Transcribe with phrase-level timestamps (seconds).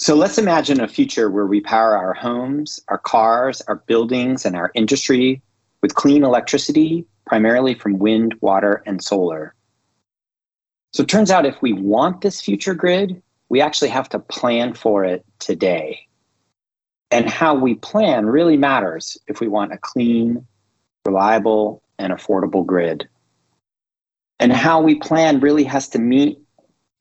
[0.00, 4.54] So let's imagine a future where we power our homes, our cars, our buildings, and
[4.54, 5.42] our industry
[5.82, 9.56] with clean electricity, primarily from wind, water, and solar.
[10.92, 14.72] So it turns out if we want this future grid, we actually have to plan
[14.72, 16.06] for it today.
[17.10, 20.46] And how we plan really matters if we want a clean,
[21.06, 23.08] reliable, and affordable grid.
[24.38, 26.38] And how we plan really has to meet,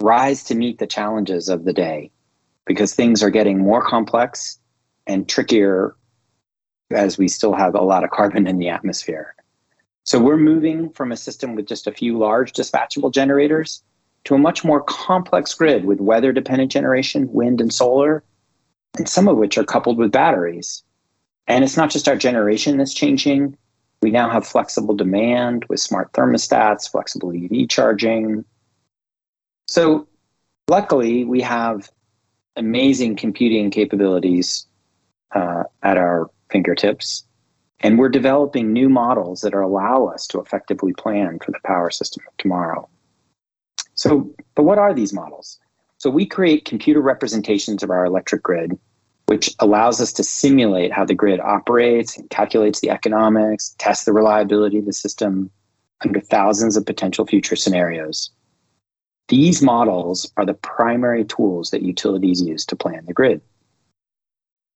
[0.02, 2.10] rise to meet the challenges of the day
[2.68, 4.60] because things are getting more complex
[5.08, 5.96] and trickier
[6.92, 9.34] as we still have a lot of carbon in the atmosphere.
[10.04, 13.84] So we're moving from a system with just a few large dispatchable generators
[14.26, 18.24] to a much more complex grid with weather dependent generation, wind and solar,
[18.98, 20.84] and some of which are coupled with batteries.
[21.48, 23.58] And it's not just our generation that's changing.
[24.02, 28.46] We now have flexible demand with smart thermostats, flexible EV charging.
[29.68, 30.08] So,
[30.70, 31.90] luckily, we have
[32.58, 34.66] amazing computing capabilities
[35.34, 37.24] uh, at our fingertips.
[37.80, 42.24] And we're developing new models that allow us to effectively plan for the power system
[42.28, 42.90] of tomorrow.
[43.94, 45.60] So, but what are these models?
[46.00, 48.78] So, we create computer representations of our electric grid,
[49.28, 54.14] which allows us to simulate how the grid operates and calculates the economics, test the
[54.14, 55.52] reliability of the system
[56.04, 58.32] under thousands of potential future scenarios.
[59.28, 63.42] These models are the primary tools that utilities use to plan the grid.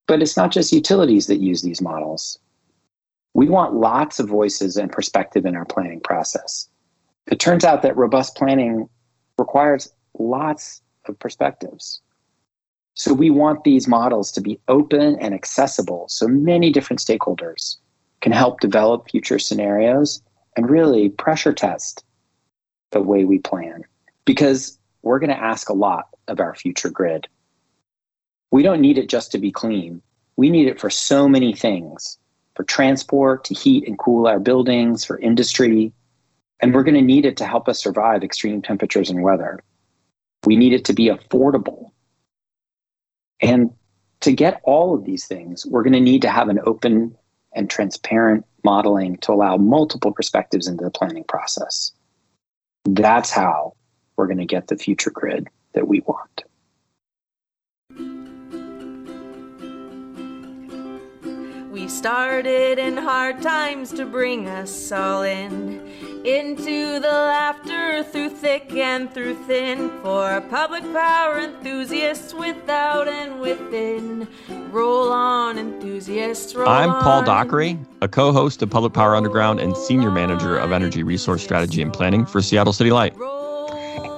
[0.08, 2.38] But it's not just utilities that use these models.
[3.34, 6.68] We want lots of voices and perspective in our planning process.
[7.28, 8.90] It turns out that robust planning
[9.38, 12.02] requires lots of perspectives.
[12.94, 17.78] So we want these models to be open and accessible so many different stakeholders
[18.20, 20.22] can help develop future scenarios
[20.58, 22.04] and really pressure test
[22.92, 23.86] the way we plan
[24.32, 27.28] because we're going to ask a lot of our future grid.
[28.50, 30.02] We don't need it just to be clean.
[30.38, 32.18] We need it for so many things
[32.56, 35.92] for transport, to heat and cool our buildings, for industry.
[36.62, 39.62] And we're going to need it to help us survive extreme temperatures and weather.
[40.46, 41.92] We need it to be affordable.
[43.42, 43.70] And
[44.22, 47.18] to get all of these things, we're going to need to have an open
[47.54, 51.92] and transparent modeling to allow multiple perspectives into the planning process.
[52.86, 53.74] That's how
[54.22, 56.44] we're going to get the future grid that we want.
[61.72, 65.80] We started in hard times to bring us all in
[66.24, 74.28] into the laughter through thick and through thin for public power enthusiasts without and within.
[74.70, 76.54] Roll on, enthusiasts.
[76.54, 77.24] Roll I'm Paul.
[77.24, 81.82] Dockery, a co host of Public Power Underground and senior manager of energy resource strategy
[81.82, 83.18] and planning for Seattle City Light.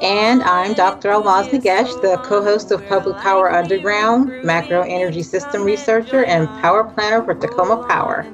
[0.03, 1.11] And I'm Dr.
[1.11, 6.83] Ahlmahz Negash, the co host of Public Power Underground, macro energy system researcher, and power
[6.83, 8.27] planner for Tacoma Power.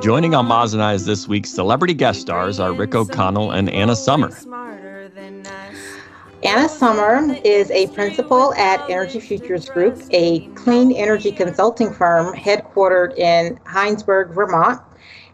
[0.00, 3.96] Joining Ahlmahz and I as this week's celebrity guest stars are Ric O'Connell and Anna
[3.96, 4.30] Sommer.
[6.44, 13.18] Anna Sommer is a principal at Energy Futures Group, a clean energy consulting firm headquartered
[13.18, 14.80] in Hinesburg, Vermont.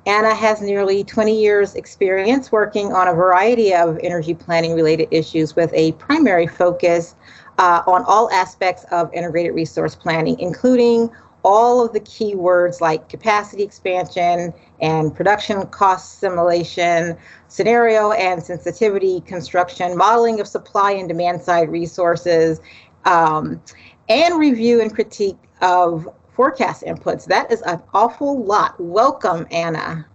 [0.07, 5.57] Anna has nearly 20 years experience working on a variety of energy planning related issues
[5.57, 7.17] with a primary focus
[7.59, 11.11] uh, on all aspects of integrated resource planning, including
[11.43, 17.17] all of the key words like capacity expansion and production cost simulation,
[17.49, 22.61] scenario and sensitivity construction, modeling of supply and demand side resources,
[23.05, 23.61] um,
[24.09, 27.25] and review and critique of forecast inputs.
[27.25, 28.79] That is an awful lot.
[28.79, 30.07] Welcome, Anna.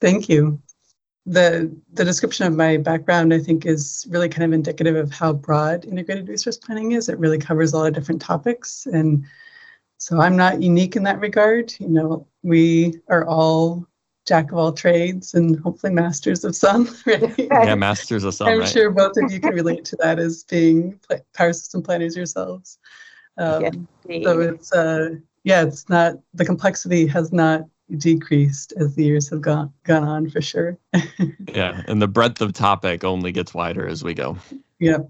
[0.00, 0.60] Thank you.
[1.24, 5.32] The, the description of my background, I think, is really kind of indicative of how
[5.32, 7.08] broad integrated resource planning is.
[7.08, 8.86] It really covers a lot of different topics.
[8.86, 9.24] And
[9.96, 11.74] so I'm not unique in that regard.
[11.80, 13.86] You know, we are all
[14.26, 16.94] jack of all trades and hopefully masters of some.
[17.06, 17.38] Right?
[17.38, 18.48] Yeah, masters of some.
[18.48, 18.68] I'm right?
[18.68, 21.00] sure both of you can relate to that as being
[21.32, 22.78] power system planners yourselves.
[23.38, 25.10] Um, yes, so it's uh,
[25.48, 27.62] yeah, it's not the complexity has not
[27.96, 30.76] decreased as the years have gone gone on for sure.
[31.54, 34.36] yeah, and the breadth of topic only gets wider as we go.
[34.78, 35.08] Yep.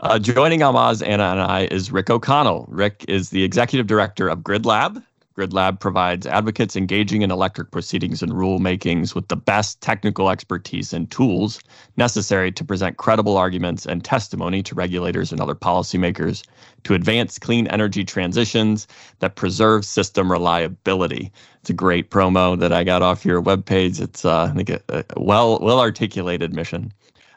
[0.00, 2.66] Uh, joining Ahlmahz, Anna, and I is Ric O'Connell.
[2.68, 5.02] Ric is the executive director of GridLab.
[5.36, 11.10] GridLab provides advocates engaging in electric proceedings and rulemakings with the best technical expertise and
[11.10, 11.60] tools
[11.96, 16.42] necessary to present credible arguments and testimony to regulators and other policymakers
[16.84, 18.86] to advance clean energy transitions
[19.20, 21.32] that preserve system reliability.
[21.60, 24.00] It's a great promo that I got off your webpage.
[24.00, 26.92] It's uh, I think a, a well well articulated mission.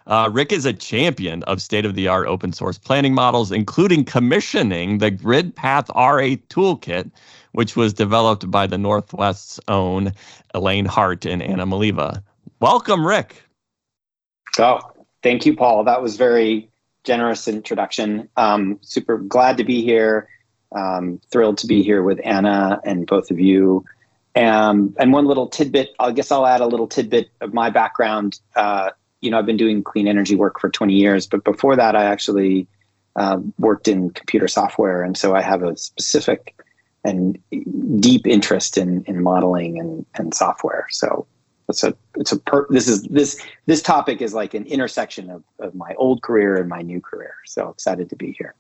[0.07, 4.06] Uh, Ric is a champion of state of the art open source planning models, including
[4.06, 7.09] commissioning the GridPath RA toolkit,
[7.56, 10.12] which was developed by the Northwest's own
[10.54, 12.22] Elaine Hart and Ana Mileva.
[12.60, 13.44] Welcome, Ric.
[14.60, 14.80] Oh,
[15.24, 15.86] thank you, Paul.
[15.86, 16.69] That was very
[17.06, 18.28] generous introduction.
[18.36, 20.28] Um, super glad to be here.
[20.75, 23.86] Um, thrilled to be here with Anna and both of you.
[24.36, 28.42] Um, and one little tidbit, I guess I'll add a little tidbit of my background.
[28.57, 28.90] Uh,
[29.22, 32.04] you know, I've been doing clean energy work for 20 years, but before that, I
[32.04, 32.68] actually
[33.16, 35.04] uh, worked in computer software.
[35.04, 36.54] And so I have a specific
[37.06, 37.38] and
[38.02, 40.88] deep interest in, in modeling and, and software.
[40.90, 41.28] So
[41.69, 45.44] it's a, it's a, per, this is, this, this topic is like an intersection of,
[45.60, 47.36] of my old career and my new career.
[47.46, 48.56] So excited to be here.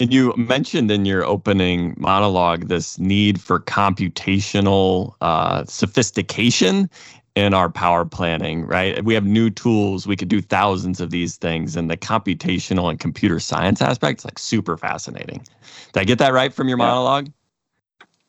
[0.00, 6.88] And you mentioned in your opening monologue this need for computational uh, sophistication
[7.34, 9.04] in our power planning, right?
[9.04, 10.06] We have new tools.
[10.06, 11.76] We could do thousands of these things.
[11.76, 15.44] And the computational and computer science aspect is like super fascinating.
[15.92, 16.86] Did I get that right from your yeah.
[16.86, 17.30] monologue?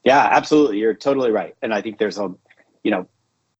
[0.09, 0.79] Yeah, absolutely.
[0.79, 1.55] You're totally right.
[1.61, 2.33] And I think there's a,
[2.83, 3.07] you know,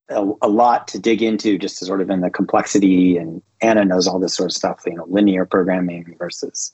[0.09, 4.07] a, a, lot to dig into just sort of in the complexity and Anna knows
[4.07, 6.73] all this sort of stuff, you know, linear programming versus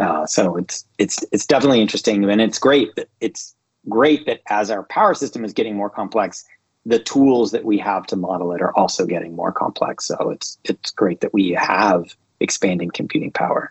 [0.00, 3.54] uh, so it's it's it's definitely interesting, and it's great that it's
[3.88, 6.44] great that as our power system is getting more complex,
[6.84, 10.04] the tools that we have to model it are also getting more complex.
[10.04, 13.70] So it's it's great that we have expanding computing power.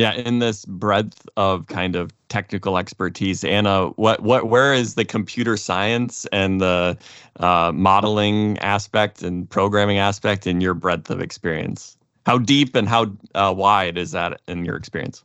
[0.00, 5.04] Yeah, in this breadth of kind of technical expertise, Anna, what what where is the
[5.04, 6.96] computer science and the
[7.38, 11.98] uh, modeling aspect and programming aspect in your breadth of experience?
[12.24, 15.22] How deep and how uh, wide is that in your experience?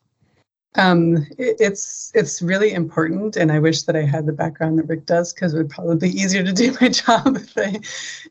[0.75, 4.89] Um, it, it's it's really important, and I wish that I had the background that
[4.89, 7.79] Ric does because it would probably be easier to do my job if I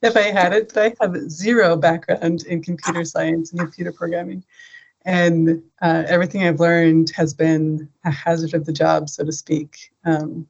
[0.02, 0.72] if I had it.
[0.74, 4.44] But I have zero background in computer science and computer programming,
[5.04, 9.92] and uh, everything I've learned has been a hazard of the job, so to speak.
[10.04, 10.46] Um,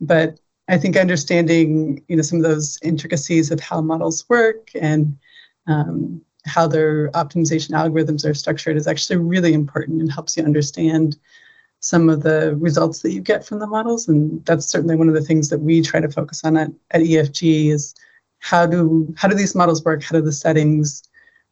[0.00, 0.38] but
[0.68, 5.18] I think understanding you know some of those intricacies of how models work and
[5.66, 11.18] um, how their optimization algorithms are structured is actually really important and helps you understand
[11.80, 14.06] some of the results that you get from the models.
[14.06, 17.00] And that's certainly one of the things that we try to focus on at, at
[17.00, 17.94] EFG is
[18.38, 20.02] how do how do these models work?
[20.02, 21.02] How do the settings,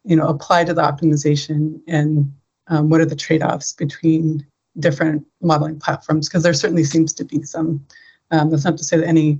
[0.03, 2.31] you know, apply to the optimization and
[2.69, 4.45] um, what are the trade-offs between
[4.79, 6.29] different modeling platforms?
[6.29, 7.85] Because there certainly seems to be some.
[8.31, 9.39] Um, that's not to say that any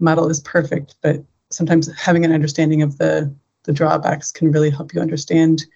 [0.00, 3.32] model is perfect, but sometimes having an understanding of the
[3.64, 5.66] the drawbacks can really help you understand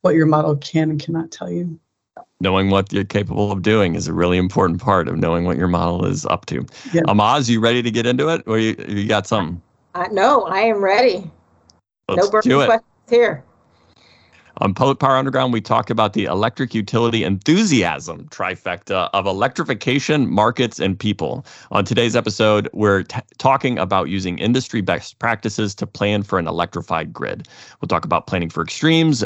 [0.00, 1.78] what your model can and cannot tell you.
[2.40, 5.68] Knowing what you're capable of doing is a really important part of knowing what your
[5.68, 6.66] model is up to.
[6.92, 7.04] Yep.
[7.04, 9.62] Ahlmahz, you ready to get into it, or you, you got something?
[9.94, 11.30] Uh, no, I am ready.
[12.08, 12.66] Let's no burning do it.
[12.66, 13.44] questions here.
[14.58, 20.80] On Public Power Underground, we talk about the electric utility enthusiasm trifecta of electrification, markets,
[20.80, 21.44] and people.
[21.72, 26.48] On today's episode, we're t- talking about using industry best practices to plan for an
[26.48, 27.46] electrified grid.
[27.80, 29.22] We'll talk about planning for extremes,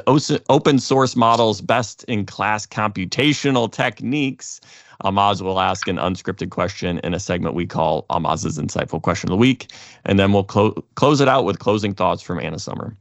[0.49, 4.61] open source models, best in class computational techniques.
[5.05, 9.35] Ahlmahz will ask an unscripted question in a segment we call Ahlmahz's Insightful Question of
[9.35, 9.73] the Week.
[10.05, 12.97] And then we'll clo- close it out with closing thoughts from Anna Sommer.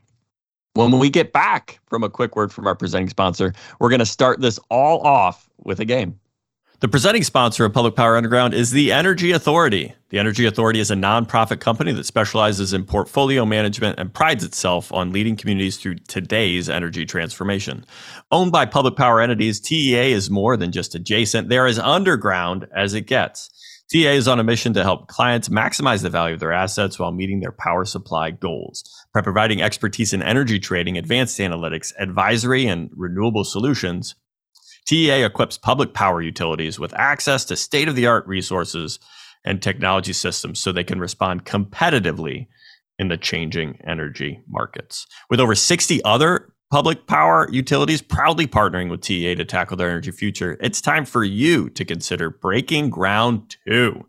[0.80, 4.06] When we get back from a quick word from our presenting sponsor, we're going to
[4.06, 6.18] start this all off with a game.
[6.80, 9.94] The presenting sponsor of Public Power Underground is the Energy Authority.
[10.08, 14.90] The Energy Authority is a nonprofit company that specializes in portfolio management and prides itself
[14.94, 17.84] on leading communities through today's energy transformation.
[18.32, 22.94] Owned by public power entities, TEA is more than just adjacent, they're as underground as
[22.94, 23.50] it gets.
[23.90, 27.12] TEA is on a mission to help clients maximize the value of their assets while
[27.12, 28.84] meeting their power supply goals.
[29.16, 34.14] By providing expertise in energy trading, advanced analytics, advisory, and renewable solutions,
[34.86, 39.00] TEA equips public power utilities with access to state of the art resources
[39.44, 42.46] and technology systems so they can respond competitively
[43.00, 45.08] in the changing energy markets.
[45.32, 50.12] With over 60 other public power utilities proudly partnering with TEA to tackle their energy
[50.12, 54.06] future, it's time for you to consider breaking ground too.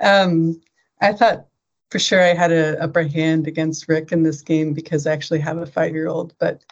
[0.00, 0.60] Um,
[1.00, 1.46] I thought
[1.90, 5.40] for sure I had an upper hand against Ric in this game because I actually
[5.40, 6.62] have a five year old, but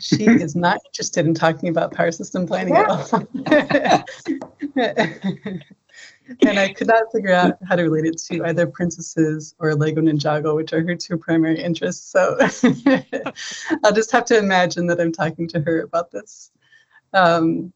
[0.00, 3.26] she is not interested in talking about power system planning at all.
[6.42, 10.02] and I could not figure out how to relate it to either princesses or Lego
[10.02, 12.10] Ninjago, which are her two primary interests.
[12.10, 12.36] So
[13.84, 16.50] I'll just have to imagine that I'm talking to her about this.
[17.12, 17.72] Um,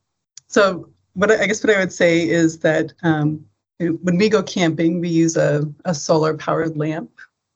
[0.48, 3.44] so what I, I guess what I would say is that um,
[3.80, 7.10] when we go camping, we use a, a solar powered lamp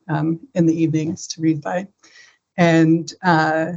[0.09, 1.87] um, in the evenings to read by.
[2.57, 3.73] And uh,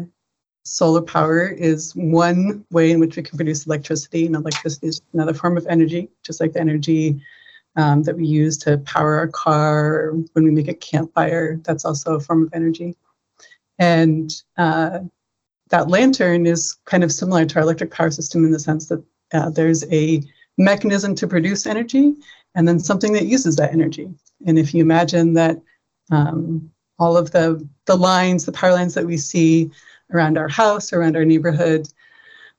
[0.64, 5.34] solar power is one way in which we can produce electricity, and electricity is another
[5.34, 7.22] form of energy, just like the energy
[7.76, 11.58] um, that we use to power our car when we make a campfire.
[11.64, 12.96] That's also a form of energy.
[13.80, 15.00] And uh,
[15.70, 19.04] that lantern is kind of similar to our electric power system in the sense that
[19.34, 20.24] uh, there's a
[20.58, 22.16] mechanism to produce energy
[22.56, 24.10] and then something that uses that energy.
[24.46, 25.62] And if you imagine that
[26.12, 29.70] um, all of the, the lines, the power lines that we see
[30.14, 31.88] around our house, around our neighborhood,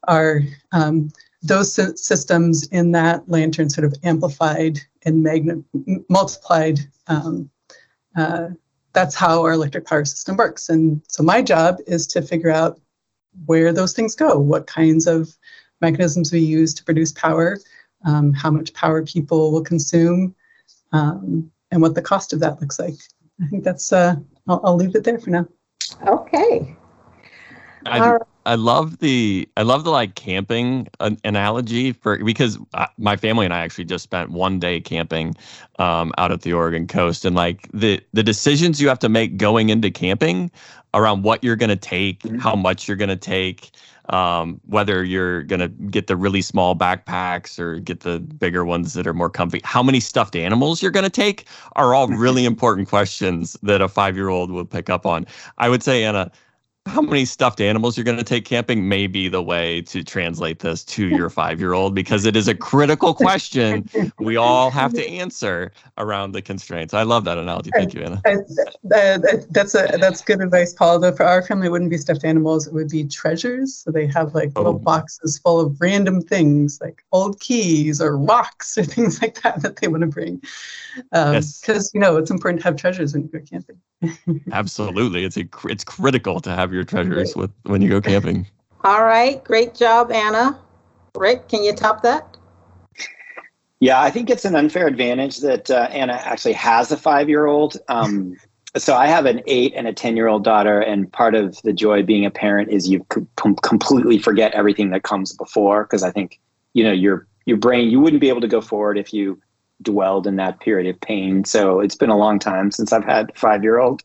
[0.07, 1.11] are um,
[1.43, 5.63] those systems in that lantern sort of amplified and magna-
[6.09, 6.81] multiplied.
[7.07, 7.51] Um,
[8.17, 8.49] uh,
[8.93, 10.69] that's how our electric power system works.
[10.69, 12.81] And so my job is to figure out
[13.47, 15.37] where those things go, what kinds of
[15.81, 17.59] mechanisms we use to produce power,
[18.05, 20.35] um, how much power people will consume,
[20.93, 22.95] um, and what the cost of that looks like.
[23.43, 25.47] I think that's, uh, I'll, I'll leave it there for now.
[26.07, 26.77] Okay.
[27.87, 30.89] I, I love the I love the like camping
[31.23, 32.59] analogy for because
[32.97, 35.37] my family and I actually just spent one day camping
[35.79, 39.37] um, out at the Oregon coast and like the the decisions you have to make
[39.37, 40.51] going into camping
[40.95, 42.39] around what you're going to take, mm-hmm.
[42.39, 43.71] how much you're going to take,
[44.09, 48.95] um, whether you're going to get the really small backpacks or get the bigger ones
[48.95, 51.45] that are more comfy, how many stuffed animals you're going to take
[51.77, 55.27] are all really important questions that a five year old will pick up on.
[55.59, 56.31] I would say, Anna,
[56.89, 60.61] how many stuffed animals you're going to take camping may be the way to translate
[60.61, 64.93] this to your five year old because it is a critical question we all have
[64.95, 66.95] to answer around the constraints.
[66.95, 67.71] I love that analogy.
[67.75, 68.23] Thank you, Anna.
[69.51, 70.99] that's a that's good advice, Paul.
[70.99, 73.77] Though for our family, it wouldn't be stuffed animals; it would be treasures.
[73.77, 74.79] So they have like little oh.
[74.79, 79.77] boxes full of random things, like old keys or rocks or things like that that
[79.77, 80.43] they want to bring.
[81.11, 81.91] Because um, yes.
[81.93, 83.79] you know it's important to have treasures when you go camping.
[84.53, 88.47] Absolutely, it's a it's critical to have your treasures with when you go camping.
[88.85, 90.59] All right, great job, Anna.
[91.17, 92.37] Ric, can you top that?
[93.81, 97.77] Yeah, I think it's an unfair advantage that uh, Anna actually has a five-year-old.
[97.89, 98.37] Um,
[98.77, 102.25] so I have an eight and a ten-year-old daughter, and part of the joy being
[102.25, 103.05] a parent is you
[103.37, 105.85] com- completely forget everything that comes before.
[105.85, 106.41] Because I think
[106.75, 109.41] you know your your brain you wouldn't be able to go forward if you
[109.83, 111.45] dwelled in that period of pain.
[111.45, 114.03] So it's been a long time since I've had five year old.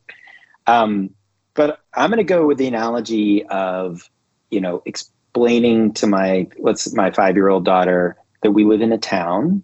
[0.66, 1.10] Um,
[1.54, 4.08] but I'm going to go with the analogy of,
[4.50, 8.92] you know, explaining to my let's my five year old daughter that we live in
[8.92, 9.62] a town,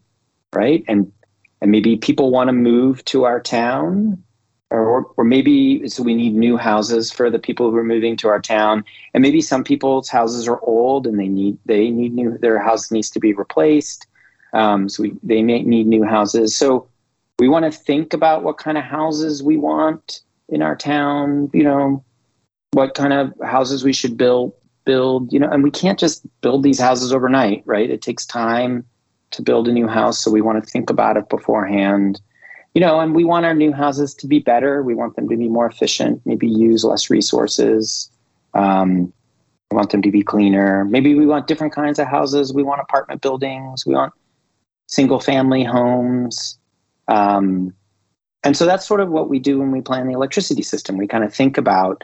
[0.55, 0.85] right?
[0.89, 1.13] And
[1.61, 4.23] and maybe people want to move to our town,
[4.71, 8.29] or or maybe so we need new houses for the people who are moving to
[8.29, 12.39] our town, and maybe some people's houses are old and they need they need new
[12.39, 14.07] their house needs to be replaced
[14.53, 16.57] um, so we, they may need new houses.
[16.57, 16.89] So
[17.39, 20.21] we want to think about what kind of houses we want
[20.51, 21.51] in our town.
[21.53, 22.05] You know,
[22.73, 24.53] what kind of houses we should build.
[24.85, 25.33] Build.
[25.33, 27.91] You know, and we can't just build these houses overnight, right?
[27.91, 28.85] It takes time
[29.31, 32.21] to build a new house, so we want to think about it beforehand.
[32.75, 34.83] You know, and we want our new houses to be better.
[34.83, 38.11] We want them to be more efficient, maybe use less resources.
[38.55, 39.13] Um,
[39.71, 40.85] we want them to be cleaner.
[40.85, 42.53] Maybe we want different kinds of houses.
[42.53, 43.87] We want apartment buildings.
[43.87, 44.13] We want
[44.87, 46.59] single family homes.
[47.09, 47.75] Um,
[48.43, 50.97] and so that's sort of what we do when we plan the electricity system.
[50.97, 52.03] We kind of think about,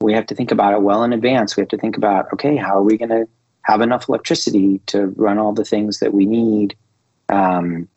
[0.00, 1.56] we have to think about it well in advance.
[1.56, 3.28] We have to think about, okay, how are we going to
[3.62, 6.76] have enough electricity to run all the things that we need?
[7.28, 7.88] Um,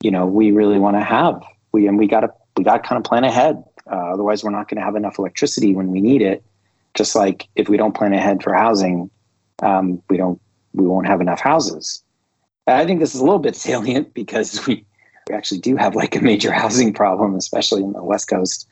[0.00, 1.42] you know, we really want to have.
[1.72, 3.62] We and we got to we got to kind of plan ahead.
[3.90, 6.44] Uh, otherwise, we're not going to have enough electricity when we need it.
[6.94, 9.10] Just like if we don't plan ahead for housing,
[9.62, 10.40] um, we don't
[10.72, 12.02] we won't have enough houses.
[12.66, 14.84] I think this is a little bit salient because we
[15.28, 18.66] we actually do have like a major housing problem, especially in the West Coast.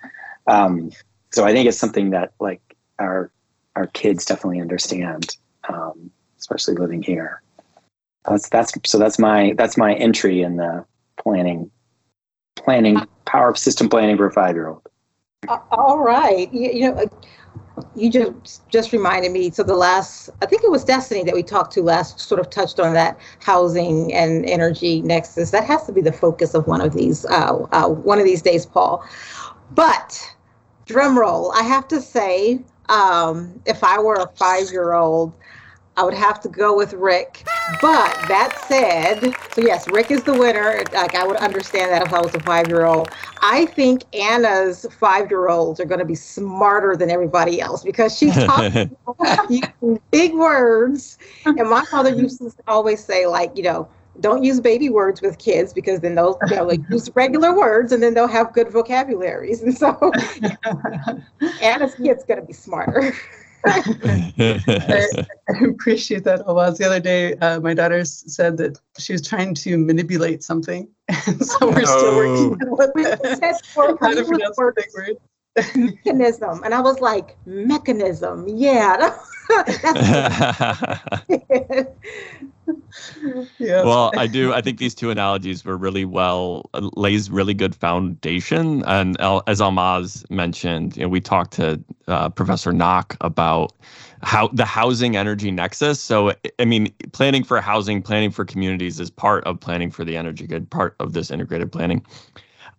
[0.46, 0.90] Um,
[1.32, 2.60] so I think it's something that like
[2.98, 3.30] our
[3.74, 5.36] our kids definitely understand,
[5.68, 7.42] um, especially living here.
[8.24, 10.84] That's that's so that's my that's my entry in the
[11.18, 11.70] planning
[12.56, 14.82] planning power system planning for a five year old.
[15.70, 17.08] All right, you, you know
[17.94, 21.42] you just just reminded me so the last i think it was Destenie that we
[21.42, 25.50] talked to last sort of touched on that housing and energy nexus.
[25.50, 28.42] That has to be the focus of one of these uh, uh, one of these
[28.42, 29.04] days paul.
[29.72, 30.34] But
[30.86, 35.32] drum roll i have to say um, if i were a five year old
[35.96, 37.42] I would have to go with Ric.
[37.80, 40.82] But that said, so yes, Ric is the winner.
[40.92, 43.10] Like I would understand that if I was a five year old.
[43.42, 48.16] I think Anna's five year olds are going to be smarter than everybody else because
[48.16, 48.96] she's talking
[50.10, 51.18] big words.
[51.44, 53.88] And my mother used to always say, like, you know,
[54.20, 58.02] don't use baby words with kids because then they'll, they'll like use regular words and
[58.02, 59.62] then they'll have good vocabularies.
[59.66, 60.12] And so
[61.62, 63.14] Anna's kid's going to be smarter.
[63.64, 66.78] I, I, appreciate that, Ahlmahz.
[66.78, 71.44] The other day, uh, my daughter said that she was trying to manipulate something, and
[71.44, 72.16] so we're still oh.
[72.16, 75.16] working on what the, how to pronounce the big word.
[75.74, 79.16] mechanism, and I was like, mechanism, yeah.
[83.58, 83.82] yeah.
[83.84, 84.52] Well, I do.
[84.52, 88.82] I think these two analogies were really well lays really good foundation.
[88.86, 93.72] And as Ahlmahz mentioned, you know, we talked to uh, Professor Nock about
[94.22, 96.00] how the housing energy nexus.
[96.02, 100.16] So, I mean, planning for housing, planning for communities is part of planning for the
[100.16, 102.04] energy good, part of this integrated planning.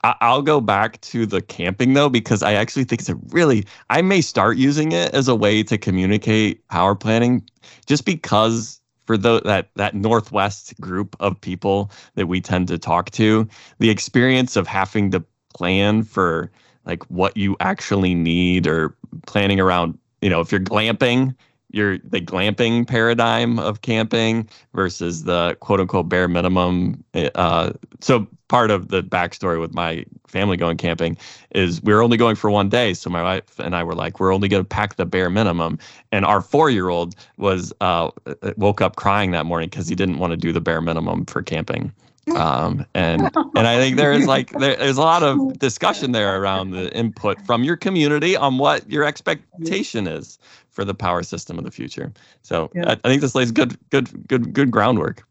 [0.03, 4.01] I'll go back to the camping though, because I actually think it's a really, I
[4.01, 7.47] may start using it as a way to communicate power planning
[7.85, 13.09] just because for the, that that northwest group of people that we tend to talk
[13.11, 13.47] to
[13.79, 16.51] the experience of having to plan for
[16.85, 21.33] like what you actually need or planning around you know if you're glamping
[21.69, 27.03] you're the glamping paradigm of camping versus the quote unquote bare minimum
[27.35, 31.17] uh, so part of the backstory with my family going camping
[31.51, 32.93] is we were only going for one day.
[32.93, 35.79] So my wife and I were like, we're only going to pack the bare minimum.
[36.11, 38.11] And our four year old was uh,
[38.57, 41.41] woke up crying that morning because he didn't want to do the bare minimum for
[41.41, 41.91] camping.
[42.35, 43.21] Um, and
[43.55, 46.93] and I think there is like there, there's a lot of discussion there around the
[46.93, 50.37] input from your community on what your expectation is
[50.69, 52.11] for the power system of the future.
[52.41, 52.89] So yeah.
[52.89, 55.26] I, I think this lays good good good good groundwork.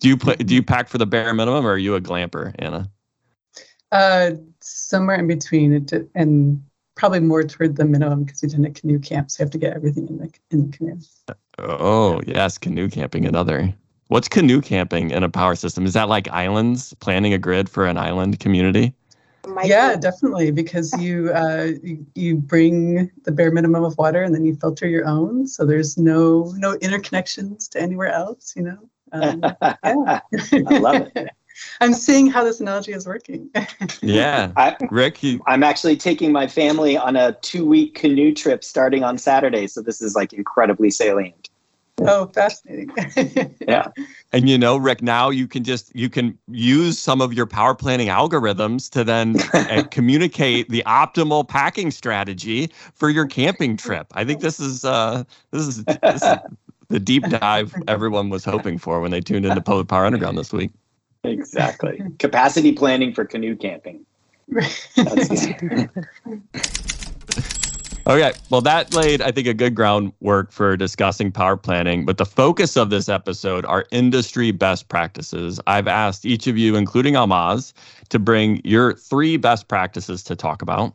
[0.00, 0.36] Do you play?
[0.36, 2.90] Do you pack for the bare minimum, or are you a glamper, Anna?
[3.90, 6.62] Uh, somewhere in between, it and
[6.94, 9.58] probably more toward the minimum because we did a canoe camp, so you have to
[9.58, 10.98] get everything in the in the canoe.
[11.58, 13.24] Oh yes, canoe camping.
[13.24, 13.72] Another.
[14.08, 15.84] What's canoe camping in a power system?
[15.84, 16.94] Is that like islands?
[16.94, 18.94] Planning a grid for an island community?
[19.64, 24.44] yeah, definitely, because you, uh, you you bring the bare minimum of water and then
[24.44, 28.54] you filter your own, so there's no no interconnections to anywhere else.
[28.56, 28.78] You know.
[29.12, 29.64] Um, yeah.
[29.84, 31.28] I love it.
[31.80, 33.50] I'm seeing how this analogy is working.
[34.02, 34.52] yeah.
[34.56, 35.42] I, Ric, you...
[35.46, 39.66] I'm actually taking my family on a two week canoe trip starting on Saturday.
[39.66, 41.48] So this is like incredibly salient.
[42.00, 42.92] Oh, fascinating.
[43.66, 43.88] yeah.
[44.32, 47.74] And you know, Ric, now you can just you can use some of your power
[47.74, 54.06] planning algorithms to then uh, communicate the optimal packing strategy for your camping trip.
[54.12, 56.38] I think this is uh this is, this is
[56.88, 60.52] the deep dive everyone was hoping for when they tuned into Public Power Underground this
[60.52, 60.70] week.
[61.24, 62.00] Exactly.
[62.18, 64.04] Capacity planning for canoe camping.
[68.06, 72.06] okay, well, that laid, I think, a good groundwork for discussing power planning.
[72.06, 75.60] But the focus of this episode are industry best practices.
[75.66, 77.74] I've asked each of you, including Ahlmahz,
[78.08, 80.94] to bring your three best practices to talk about.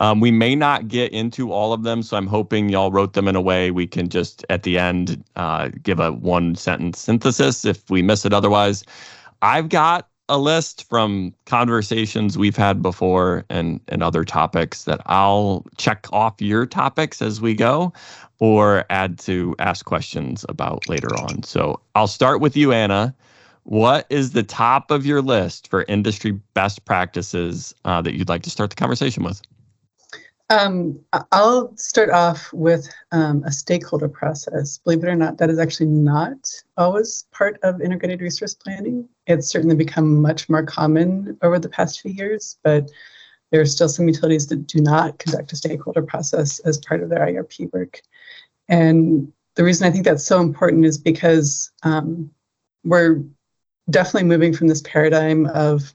[0.00, 3.26] Um, we may not get into all of them, so I'm hoping y'all wrote them
[3.26, 7.64] in a way we can just at the end uh, give a one sentence synthesis
[7.64, 8.84] if we miss it otherwise.
[9.42, 15.64] I've got a list from conversations we've had before and, and other topics that I'll
[15.78, 17.92] check off your topics as we go
[18.38, 21.42] or add to ask questions about later on.
[21.42, 23.14] So I'll start with you, Anna.
[23.64, 28.42] What is the top of your list for industry best practices uh, that you'd like
[28.42, 29.42] to start the conversation with?
[30.50, 31.00] Um,
[31.32, 34.78] I'll start off with um, a stakeholder process.
[34.78, 36.38] Believe it or not, that is actually not
[36.78, 39.06] always part of integrated resource planning.
[39.26, 42.90] It's certainly become much more common over the past few years, but
[43.50, 47.10] there are still some utilities that do not conduct a stakeholder process as part of
[47.10, 48.00] their IRP work.
[48.68, 52.30] And the reason I think that's so important is because um,
[52.84, 53.22] we're
[53.90, 55.94] definitely moving from this paradigm of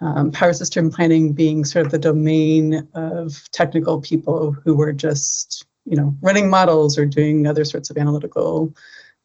[0.00, 5.66] um, power system planning being sort of the domain of technical people who were just,
[5.84, 8.74] you know, running models or doing other sorts of analytical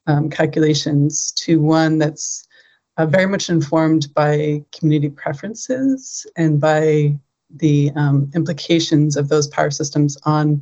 [0.07, 2.47] um, calculations to one that's
[2.97, 7.15] uh, very much informed by community preferences and by
[7.55, 10.61] the um, implications of those power systems on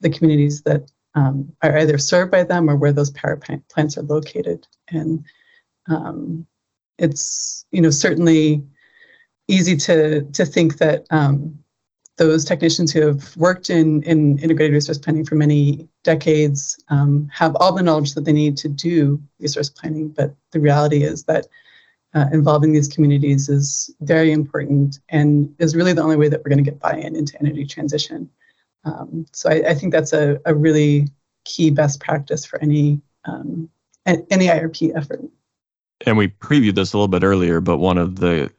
[0.00, 3.40] the communities that um, are either served by them or where those power
[3.70, 4.66] plants are located.
[4.88, 5.24] And
[5.88, 6.46] um,
[6.98, 8.62] it's, you know, certainly
[9.48, 11.58] easy to to think that um,
[12.18, 17.56] those technicians who have worked in, in integrated resource planning for many decades um, have
[17.56, 20.08] all the knowledge that they need to do resource planning.
[20.08, 21.46] But the reality is that
[22.14, 26.50] uh, involving these communities is very important and is really the only way that we're
[26.50, 28.28] going to get buy-in into energy transition.
[28.84, 31.08] Um, so I, I, think that's a, a really
[31.44, 33.68] key best practice for any um,
[34.06, 35.20] any IRP effort.
[36.06, 38.50] And we previewed this a little bit earlier, but one of the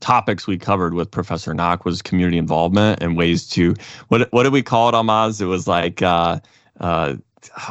[0.00, 3.74] topics we covered with Professor Nock was community involvement and ways to
[4.08, 5.40] what what did we call it, Ahlmahz?
[5.40, 6.40] It was like uh,
[6.80, 7.16] uh,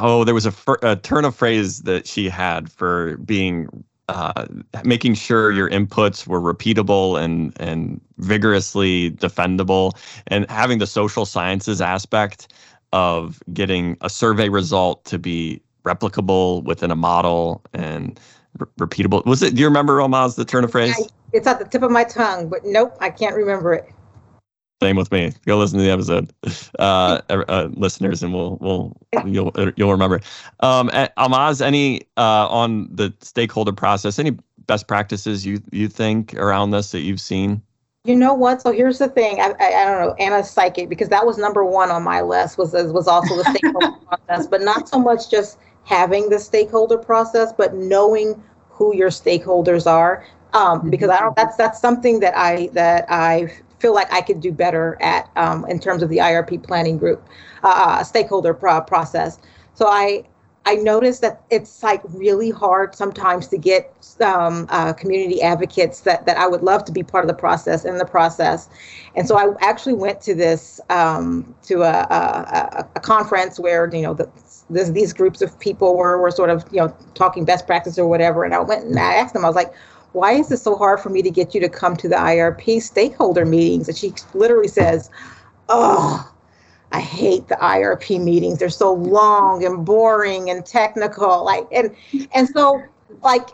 [0.00, 3.68] oh, there was a, a, turn of phrase that she had for being
[4.08, 4.46] uh,
[4.84, 11.80] making sure your inputs were repeatable and and vigorously defendable, and having the social sciences
[11.80, 12.52] aspect
[12.92, 18.18] of getting a survey result to be replicable within a model and
[18.78, 19.24] repeatable.
[19.26, 19.54] Was it?
[19.54, 20.94] Do you remember Ahlmahz the turn of phrase?
[21.32, 23.92] it's at the tip of my tongue, but nope, I can't remember it.
[24.80, 25.32] Same with me.
[25.44, 26.32] Go listen to the episode,
[26.78, 30.20] uh, uh, listeners, and we'll we'll you'll you'll remember.
[30.60, 34.18] Um, Ahlmahz, any uh, on the stakeholder process?
[34.20, 37.60] Any best practices you you think around this that you've seen?
[38.04, 38.62] You know what?
[38.62, 39.40] So here's the thing.
[39.40, 40.14] I, I, I don't know.
[40.14, 43.96] Anna's psychic because that was number one on my list was was also the stakeholder
[44.06, 49.90] process, but not so much just having the stakeholder process, but knowing who your stakeholders
[49.90, 50.90] are um, mm-hmm.
[50.90, 51.34] because I don't.
[51.34, 55.64] That's that's something that I that I feel like I could do better at um,
[55.66, 57.26] in terms of the IRP planning group
[57.64, 59.38] uh, uh, stakeholder pro- process.
[59.74, 60.24] So I
[60.68, 66.36] I noticed that it's like really hard sometimes to get uh, community advocates that, that
[66.36, 68.68] I would love to be part of the process in the process.
[69.16, 74.02] And so I actually went to this um, to a, a, a, conference where you
[74.02, 74.28] know the,
[74.68, 78.06] this, these groups of people were, were sort of you know talking best practice or
[78.06, 78.44] whatever.
[78.44, 79.72] And I went and I asked them, I was like,
[80.12, 82.82] why is it so hard for me to get you to come to the IRP
[82.82, 83.88] stakeholder meetings?
[83.88, 85.08] And she literally says,
[85.70, 86.30] oh,
[86.92, 88.58] I hate the IRP meetings.
[88.58, 91.44] They're so long and boring and technical.
[91.44, 91.94] Like, and,
[92.34, 92.82] and so
[93.22, 93.50] like,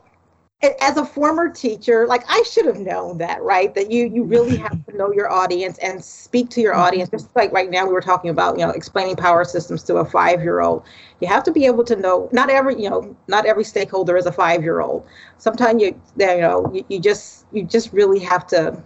[0.80, 3.74] as a former teacher, like I should have known that, right?
[3.74, 6.82] That you you really have to know your audience and speak to your mm-hmm.
[6.82, 7.10] audience.
[7.10, 10.04] Just like right now, we were talking about, you know, explaining power systems to a
[10.04, 10.84] five year old.
[11.20, 12.28] You have to be able to know.
[12.32, 15.06] Not every, you know, not every stakeholder is a five year old.
[15.38, 18.82] Sometimes you, you know, you, you just you just really have to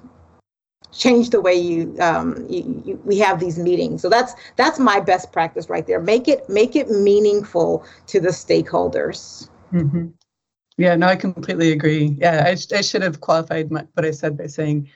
[0.92, 5.00] change the way you, um, you, you, we have these meetings so that's that's my
[5.00, 10.08] best practice right there make it make it meaningful to the stakeholders mm-hmm.
[10.78, 12.16] Yeah, no, I completely agree.
[12.20, 14.88] Yeah, I, I should have qualified my, what I said by saying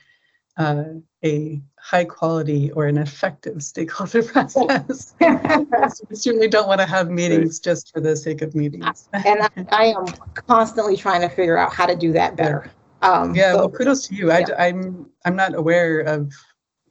[0.57, 0.85] uh,
[1.25, 5.15] a high quality or an effective stakeholder process.
[5.21, 9.09] we certainly don't want to have meetings just for the sake of meetings.
[9.13, 10.07] and I, I, am
[10.47, 12.71] constantly trying to figure out how to do that better.
[13.03, 14.29] Um, yeah, so, well, kudos to you.
[14.29, 14.47] Yeah.
[14.57, 16.33] I, I'm I'm not aware of,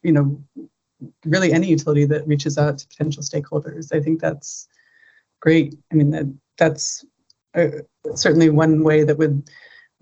[0.02, 0.42] you know,
[1.24, 3.94] really any utility that reaches out to potential stakeholders.
[3.94, 4.68] I think that's
[5.40, 5.78] great.
[5.90, 7.04] I mean, that that's
[7.54, 7.68] uh,
[8.14, 9.50] certainly one way that would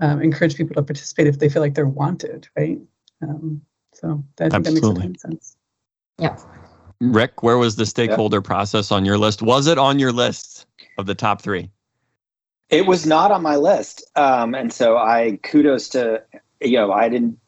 [0.01, 2.79] um, encourage people to participate if they feel like they're wanted, right?
[3.23, 3.62] Um,
[3.94, 4.81] so I think Absolutely.
[4.81, 5.57] that makes a ton of sense.
[6.18, 6.37] Yeah.
[7.01, 8.46] Ric, where was the stakeholder yeah.
[8.46, 9.42] process on your list?
[9.42, 10.66] Was it on your list
[10.99, 11.70] of the top three?
[12.70, 16.22] It was not on my list, um, and so I kudos to
[16.61, 17.38] you know I didn't.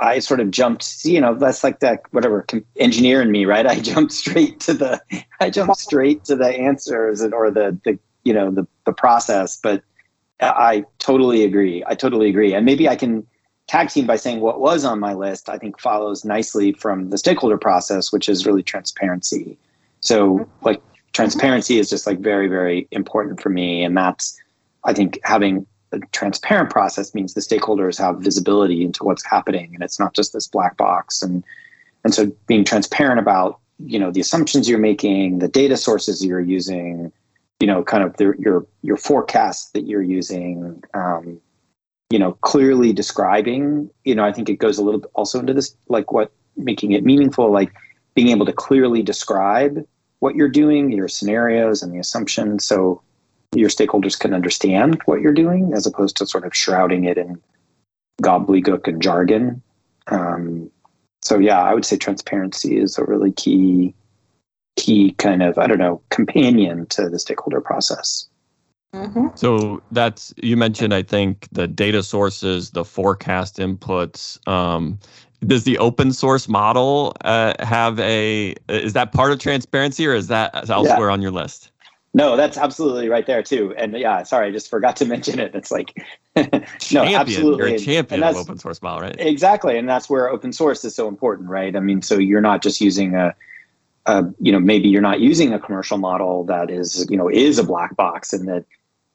[0.00, 3.66] I sort of jumped, you know, that's like that whatever engineer in me, right?
[3.66, 4.98] I jumped straight to the,
[5.40, 9.58] I jumped straight to the answers and or the the you know the the process.
[9.62, 9.82] But
[10.40, 11.82] I totally agree.
[11.86, 12.54] I totally agree.
[12.54, 13.26] And maybe I can
[13.66, 17.18] tag team by saying what was on my list, I think follows nicely from the
[17.18, 19.58] stakeholder process, which is really transparency.
[20.00, 20.80] So, like,
[21.12, 23.82] transparency is just like very, very important for me.
[23.84, 24.38] And that's,
[24.88, 29.82] I think, having a transparent process means the stakeholders have visibility into what's happening and
[29.82, 31.22] it's not just this black box.
[31.22, 31.42] And,
[32.04, 36.40] and so being transparent about you know the assumptions you're making, the data sources you're
[36.40, 37.12] using,
[37.60, 40.82] you know, kind of the, your your forecasts that you're using.
[40.94, 41.40] Um,
[42.10, 43.90] you know, clearly describing.
[44.04, 46.92] You know, I think it goes a little bit also into this, like what making
[46.92, 47.72] it meaningful, like
[48.14, 49.86] being able to clearly describe
[50.20, 53.02] what you're doing, your scenarios and the assumptions, so
[53.54, 57.40] your stakeholders can understand what you're doing, as opposed to sort of shrouding it in
[58.22, 59.62] gobbledygook and jargon.
[60.08, 60.70] Um,
[61.22, 63.94] so yeah, I would say transparency is a really key
[64.76, 68.28] key kind of I don't know companion to the stakeholder process.
[68.94, 69.26] Mm-hmm.
[69.34, 70.94] So that's you mentioned.
[70.94, 74.46] I think the data sources, the forecast inputs.
[74.48, 74.98] Um,
[75.46, 78.54] does the open source model uh, have a?
[78.68, 81.12] Is that part of transparency, or is that elsewhere yeah.
[81.12, 81.70] on your list?
[82.14, 83.74] No, that's absolutely right there too.
[83.76, 85.54] And yeah, sorry, I just forgot to mention it.
[85.54, 85.94] It's like
[86.92, 87.70] no, absolutely.
[87.70, 89.16] You're a champion of open source model, right?
[89.18, 91.74] Exactly, and that's where open source is so important, right?
[91.74, 93.34] I mean, so you're not just using a,
[94.06, 97.58] a, you know, maybe you're not using a commercial model that is, you know, is
[97.58, 98.64] a black box, and that,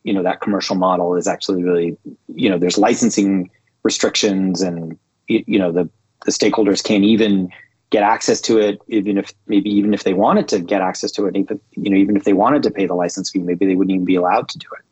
[0.04, 1.98] you know, that commercial model is actually really,
[2.36, 3.50] you know, there's licensing
[3.84, 5.90] restrictions, and you know, the
[6.26, 7.50] the stakeholders can't even
[7.94, 11.28] get access to it, even if maybe even if they wanted to get access to
[11.28, 13.76] it, even you know even if they wanted to pay the license fee, maybe they
[13.76, 14.86] wouldn't even be allowed to do it.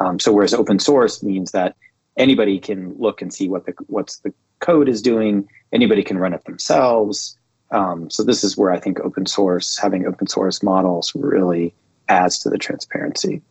[0.00, 1.76] Um, so whereas open source means that
[2.16, 6.34] anybody can look and see what the what's the code is doing, anybody can run
[6.34, 7.38] it themselves.
[7.70, 11.72] Um, so this is where I think open source, having open source models, really
[12.08, 13.42] adds to the transparency.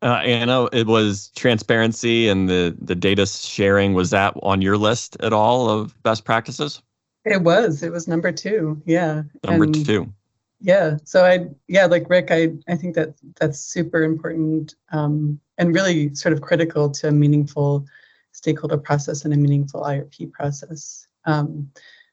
[0.00, 3.92] Uh, Anna, it was transparency and the the data sharing.
[3.92, 6.82] Was that on your list at all of best practices?
[7.24, 7.82] It was.
[7.82, 8.82] It was number two.
[8.84, 9.22] Yeah.
[9.44, 10.12] Number and, two.
[10.60, 10.96] Yeah.
[11.04, 16.14] So I yeah, like Ric, I I think that that's super important um, and really
[16.14, 17.86] sort of critical to a meaningful
[18.32, 21.06] stakeholder process and a meaningful IRP process.
[21.24, 21.70] Um,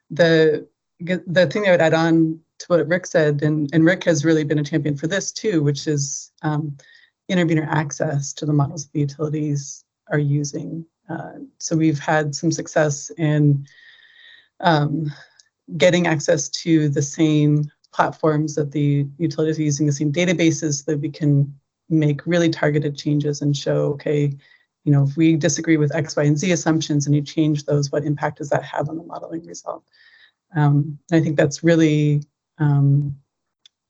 [0.09, 0.67] the
[0.99, 4.43] the thing I would add on to what Ric said, and, and Ric has really
[4.43, 6.75] been a champion for this too, which is um,
[7.29, 10.85] intervener access to the models the utilities are using.
[11.09, 13.65] Uh, so we've had some success in
[14.61, 15.11] um,
[15.77, 20.99] getting access to the same platforms that the utilities are using, the same databases that
[20.99, 21.53] we can
[21.89, 24.31] make really targeted changes and show, okay,
[24.83, 27.91] you know, if we disagree with X, Y, and Z assumptions and you change those,
[27.91, 29.83] what impact does that have on the modeling result?
[30.55, 32.23] Um, I think that's really
[32.57, 33.15] um,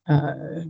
[0.07, 0.61] uh,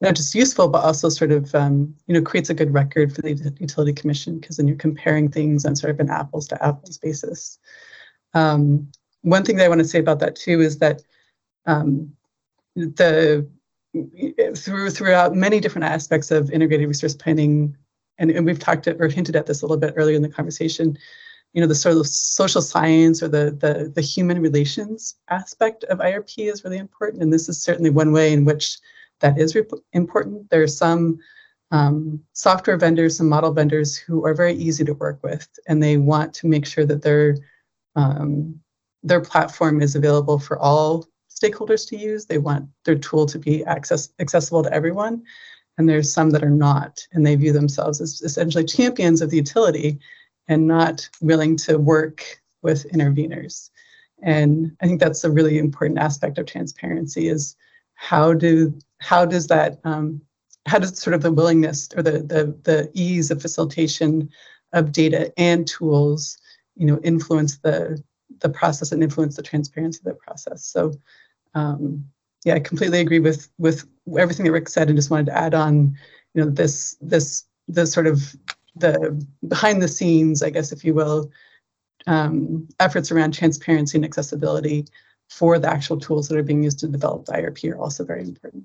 [0.00, 3.22] not just useful, but also sort of, um, you know, creates a good record for
[3.22, 6.98] the utility commission because then you're comparing things on sort of an apples to apples
[6.98, 7.58] basis.
[8.34, 8.90] Um,
[9.22, 11.02] one thing that I want to say about that too is that
[11.66, 12.12] um,
[12.74, 13.46] the
[14.56, 17.76] through throughout many different aspects of integrated resource planning,
[18.18, 20.96] and, and we've talked or hinted at this a little bit earlier in the conversation.
[21.52, 25.98] You know, the sort of social science or the the, the human relations aspect of
[25.98, 28.78] IRP is really important, and this is certainly one way in which
[29.20, 29.56] that is
[29.92, 30.50] important.
[30.50, 31.18] There are some
[31.70, 35.96] um, software vendors, some model vendors who are very easy to work with, and they
[35.96, 37.36] want to make sure that they're
[37.94, 38.61] um,
[39.02, 42.26] their platform is available for all stakeholders to use.
[42.26, 45.22] They want their tool to be access, accessible to everyone.
[45.78, 49.38] And there's some that are not, and they view themselves as essentially champions of the
[49.38, 49.98] utility
[50.48, 52.24] and not willing to work
[52.62, 53.70] with interveners.
[54.22, 57.56] And I think that's a really important aspect of transparency is
[57.94, 60.20] how do how does that um,
[60.66, 64.30] how does sort of the willingness or the, the the ease of facilitation
[64.72, 66.38] of data and tools
[66.76, 68.02] you know influence the
[68.42, 70.64] the process and influence the transparency of the process.
[70.64, 70.92] So
[71.54, 72.04] um,
[72.44, 73.86] yeah, I completely agree with with
[74.18, 75.96] everything that Ric said, and just wanted to add on,
[76.34, 78.34] you know, this this the sort of
[78.76, 81.30] the behind the scenes, I guess, if you will,
[82.06, 84.86] um, efforts around transparency and accessibility
[85.30, 88.22] for the actual tools that are being used to develop the IRP are also very
[88.22, 88.64] important.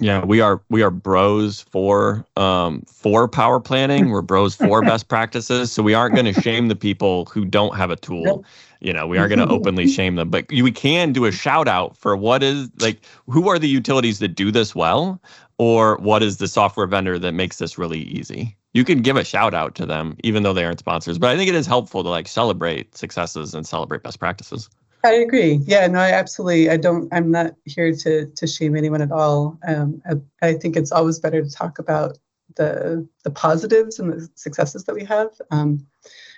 [0.00, 4.10] Yeah, we are we are bros for um for power planning.
[4.10, 5.70] We're bros for best practices.
[5.70, 8.44] So we aren't going to shame the people who don't have a tool.
[8.80, 11.68] You know, we are going to openly shame them, but we can do a shout
[11.68, 15.20] out for what is like who are the utilities that do this well
[15.58, 18.56] or what is the software vendor that makes this really easy.
[18.72, 21.36] You can give a shout out to them even though they aren't sponsors, but I
[21.36, 24.70] think it is helpful to like celebrate successes and celebrate best practices.
[25.02, 25.60] I agree.
[25.64, 26.68] Yeah, no, I absolutely.
[26.68, 27.08] I don't.
[27.12, 29.58] I'm not here to to shame anyone at all.
[29.66, 32.18] Um, I, I think it's always better to talk about
[32.56, 35.30] the the positives and the successes that we have.
[35.50, 35.86] Um,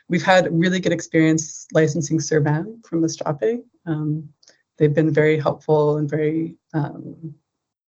[0.09, 3.63] we've had really good experience licensing SERVM from Astrape.
[3.87, 4.29] Um,
[4.79, 7.35] they've been very helpful and very um,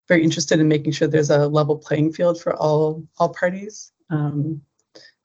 [0.07, 3.91] very interested in making sure there's a level playing field for all all parties.
[4.09, 4.61] Um,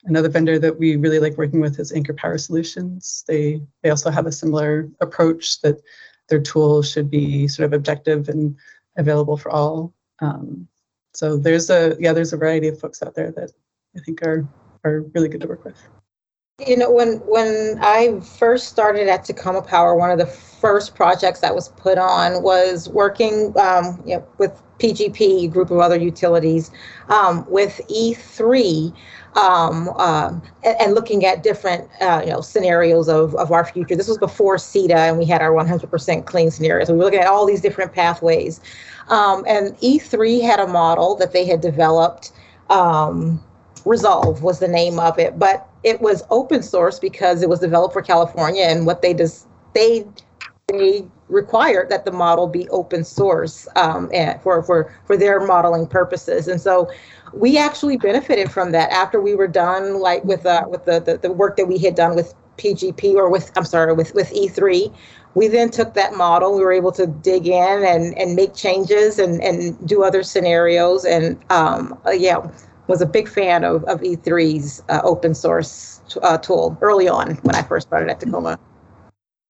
[0.04, 3.24] Another vendor that we really like working with is Anchor Power Solutions.
[3.28, 5.80] They they also have a similar approach that
[6.28, 8.56] their tool should be sort of objective and
[8.96, 9.92] available for all.
[10.20, 10.68] Um,
[11.12, 13.50] so there's a yeah, there's a variety of folks out there that
[13.96, 14.46] I think are
[14.84, 15.76] are really good to work with.
[16.66, 21.40] You know, when when I first started at Tacoma Power, one of the first projects
[21.40, 26.70] that was put on was working um, you know, with PGP, group of other utilities,
[27.08, 28.94] um, with E3
[29.36, 30.32] um, uh,
[30.64, 33.94] and, and, looking at different uh, you know scenarios of, of our future.
[33.94, 36.90] This was before CETA, and we had our 100% clean scenarios.
[36.90, 38.60] We were looking at all these different pathways,
[39.08, 42.32] um, and E3 had a model that they had developed.
[42.70, 43.42] Um,
[43.86, 47.94] Resolve was the name of it, but it was open source because it was developed
[47.94, 50.06] for California, and what they just they
[50.66, 54.10] they required that the model be open source um,
[54.42, 56.90] for for for their modeling purposes, and so
[57.32, 61.18] we actually benefited from that after we were done like with uh, with the, the
[61.18, 64.94] the work that we had done with PGP or with I'm sorry with with E3
[65.34, 69.18] we then took that model we were able to dig in and and make changes
[69.18, 72.46] and and do other scenarios and um, uh, yeah
[72.90, 77.54] was a big fan of, of E3's uh, open source uh, tool early on when
[77.54, 78.58] I first started at Tacoma.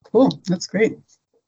[0.04, 0.98] Cool, that's great.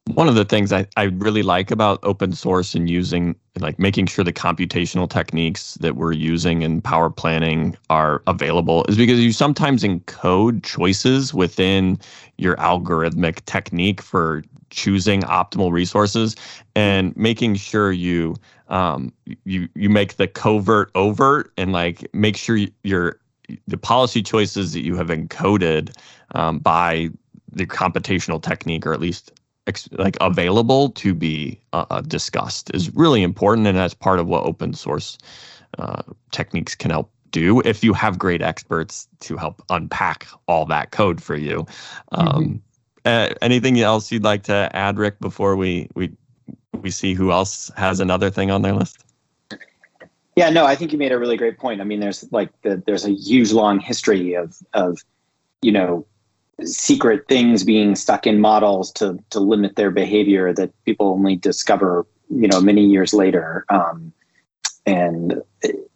[0.07, 4.07] One of the things I, I really like about open source and using, like making
[4.07, 9.33] sure the computational techniques that we're using in power planning are available is because you
[9.33, 12.01] sometimes encode choices within
[12.37, 16.35] your algorithmic technique for choosing optimal resources
[16.75, 18.35] and making sure you
[18.69, 19.13] um,
[19.45, 23.21] you you make the covert overt and like make sure your
[23.69, 25.95] the policy choices that you have encoded
[26.35, 27.11] um, by
[27.53, 29.31] the computational technique or at least
[29.67, 34.27] ex- like available to be uh, uh, discussed is really important, and that's part of
[34.27, 35.19] what open source
[35.79, 37.61] uh, techniques can help do.
[37.61, 41.67] If you have great experts to help unpack all that code for you.
[42.13, 42.57] Um, mm-hmm.
[43.05, 46.13] Uh, anything else you'd like to add, Ric, before we we
[46.81, 49.05] we see who else has another thing on their list?
[50.37, 51.81] Yeah, no, I think you made a really great point.
[51.81, 54.99] I mean, there's like the, there's a huge long history of of
[55.63, 56.07] you know
[56.65, 62.07] secret things being stuck in models to to limit their behavior that people only discover
[62.29, 63.65] you know many years later.
[63.69, 64.13] Um,
[64.87, 65.43] and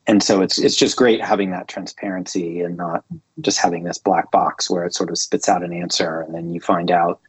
[0.07, 3.05] and so it's it's just great having that transparency and not
[3.40, 6.53] just having this black box where it sort of spits out an answer and then
[6.55, 7.21] you find out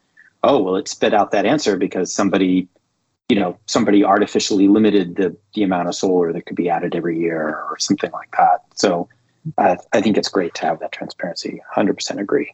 [0.44, 2.68] oh well it spit out that answer because somebody
[3.30, 7.20] you know somebody artificially limited the the amount of solar that could be added every
[7.20, 8.64] year or something like that.
[8.76, 9.10] So
[9.58, 11.62] I, I think it's great to have that transparency.
[11.76, 12.54] 100% agree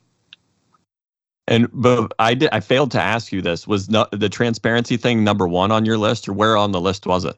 [1.47, 3.67] and but I did I failed to ask you this.
[3.67, 7.05] Was no, the transparency thing number one on your list, or where on the list
[7.05, 7.35] was it?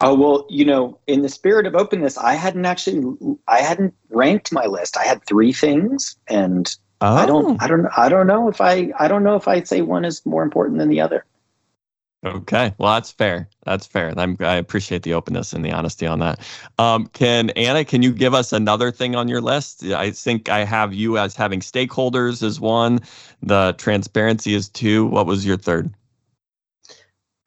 [0.00, 3.16] Oh well, you know, in the spirit of openness, I hadn't actually
[3.48, 4.96] I hadn't ranked my list.
[4.96, 7.16] I had three things, and oh.
[7.16, 7.56] I don't oh.
[7.60, 10.24] I don't I don't know if I I don't know if I'd say one is
[10.24, 11.24] more important than the other.
[12.22, 13.48] Okay, well that's fair.
[13.64, 14.12] That's fair.
[14.14, 16.40] I'm, i appreciate the openness and the honesty on that.
[16.78, 19.84] Um, can Anna, can you give us another thing on your list?
[19.84, 23.00] I think I have you as having stakeholders as one.
[23.42, 25.06] The transparency is two.
[25.06, 25.94] What was your third?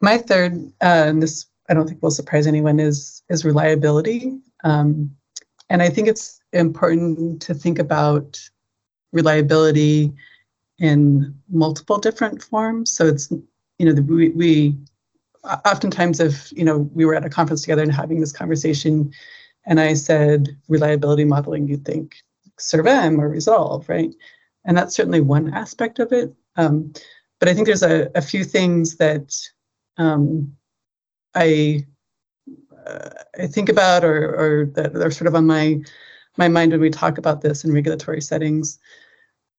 [0.01, 4.39] My third, uh, and this I don't think will surprise anyone, is is reliability.
[4.63, 5.15] Um,
[5.69, 8.39] and I think it's important to think about
[9.11, 10.11] reliability
[10.79, 12.91] in multiple different forms.
[12.91, 13.31] So it's
[13.83, 14.77] you know, the, we, we
[15.65, 19.11] oftentimes if, you know, we were at a conference together and having this conversation
[19.65, 22.15] and I said reliability modeling, you'd think
[22.57, 24.13] SERVM or Resolve, right?
[24.63, 26.33] And that's certainly one aspect of it.
[26.55, 26.93] Um,
[27.41, 29.35] but I think there's a, a few things that
[29.97, 30.55] um,
[31.35, 31.85] I
[32.87, 35.81] uh, I think about or, or that are sort of on my
[36.37, 38.79] my mind when we talk about this in regulatory settings.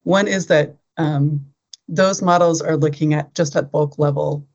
[0.04, 1.44] One is that um,
[1.88, 4.47] those models are looking at just at bulk level,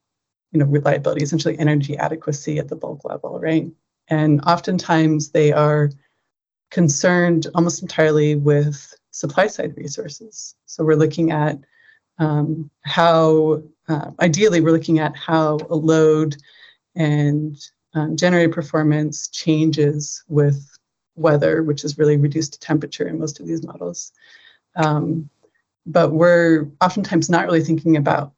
[0.51, 3.67] you know, reliability, essentially energy adequacy at the bulk level, right?
[4.07, 5.91] And oftentimes they are
[6.71, 10.55] concerned almost entirely with supply side resources.
[10.65, 11.59] So we're looking at
[12.17, 16.35] um, how, uh, ideally, we're looking at how a load
[16.95, 17.57] and
[17.93, 20.67] um, generator performance changes with
[21.15, 24.11] weather, which is really reduced to temperature in most of these models.
[24.75, 25.29] Um,
[25.89, 28.31] but we're oftentimes not really thinking about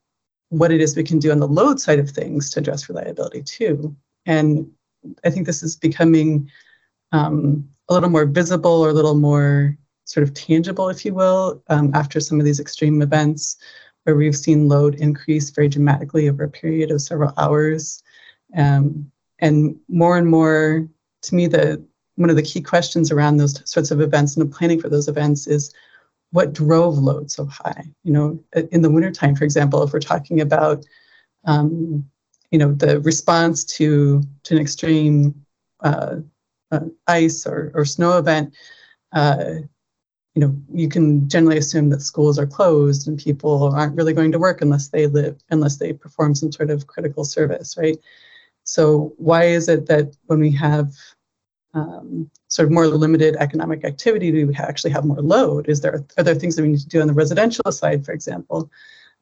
[0.49, 3.43] what it is we can do on the load side of things to address reliability
[3.43, 3.95] too.
[4.25, 4.69] And
[5.23, 6.49] I think this is becoming
[7.11, 11.61] um, a little more visible or a little more sort of tangible, if you will,
[11.69, 13.57] um, after some of these extreme events
[14.03, 18.01] where we've seen load increase very dramatically over a period of several hours.
[18.55, 20.87] Um, and more and more,
[21.23, 21.83] to me, the
[22.15, 25.07] one of the key questions around those sorts of events and the planning for those
[25.07, 25.73] events is
[26.31, 27.83] what drove load so high.
[28.03, 30.85] You know, in the wintertime, for example, if we're talking about,
[31.45, 32.09] um,
[32.51, 35.45] you know, the response to to an extreme
[35.81, 36.17] uh,
[36.71, 38.53] uh, ice or, or snow event,
[39.13, 39.55] uh,
[40.35, 44.31] you know, you can generally assume that schools are closed and people aren't really going
[44.31, 47.97] to work unless they live, unless they perform some sort of critical service, right?
[48.63, 50.93] So why is it that when we have
[51.73, 55.69] um, sort of more limited economic activity, do we actually have more load?
[55.69, 58.11] Is there are there things that we need to do on the residential side, for
[58.11, 58.69] example,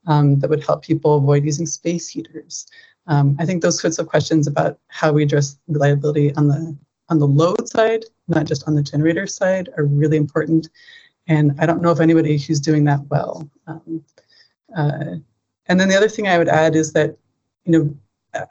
[0.08, 2.66] um, that would help people avoid using space heaters?
[3.08, 6.78] Um, I think those sorts of questions about how we address reliability on the
[7.10, 10.70] on the load side, not just on the generator side, are really important.
[11.28, 13.50] And I don't know if anybody who's doing that well.
[13.68, 14.04] Um,
[14.76, 15.16] uh,
[15.68, 17.16] and then the other thing I would add is that,
[17.66, 17.96] you know,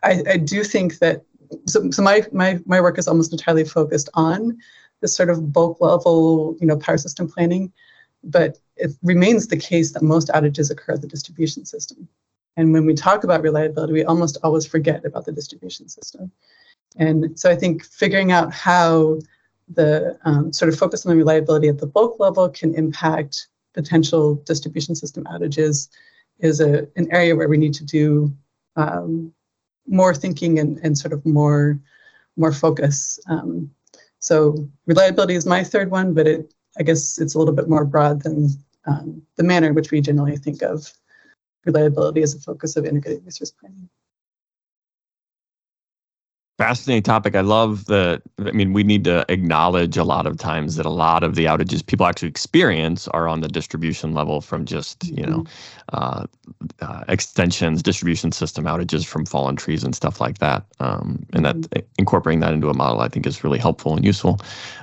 [0.02, 1.22] I, I do think that
[1.66, 4.58] so, so my, my my work is almost entirely focused on
[5.00, 7.72] this sort of bulk level, you know, power system planning,
[8.24, 12.08] but it remains the case that most outages occur at the distribution system.
[12.56, 16.32] And when we talk about reliability, we almost always forget about the distribution system.
[16.96, 19.20] And so I think figuring out how
[19.68, 24.34] the um, sort of focus on the reliability at the bulk level can impact potential
[24.46, 25.88] distribution system outages
[26.40, 28.32] is a, an area where we need to do
[28.76, 29.32] um,
[29.88, 31.78] more thinking and, and sort of more
[32.36, 33.18] more focus.
[33.28, 33.70] Um,
[34.20, 37.84] so reliability is my third one, but it I guess it's a little bit more
[37.84, 38.50] broad than
[38.86, 40.92] um, the manner in which we generally think of
[41.64, 43.88] reliability as a focus of integrated resource planning
[46.58, 47.36] fascinating topic.
[47.36, 48.20] I love the.
[48.44, 51.44] I mean, we need to acknowledge a lot of times that a lot of the
[51.44, 55.44] outages people actually experience are on the distribution level from just you know
[55.92, 56.26] uh,
[56.80, 60.64] uh, extensions, distribution system outages from fallen trees and stuff like that.
[60.80, 61.86] Um, and that mm-hmm.
[61.96, 64.40] incorporating that into a model, I think, is really helpful and useful.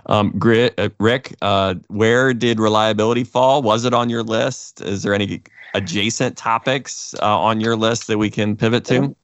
[0.07, 3.61] Um, uh, Ric, uh, where did reliability fall?
[3.61, 4.81] Was it on your list?
[4.81, 5.41] Is there any
[5.73, 9.15] adjacent topics uh, on your list that we can pivot to?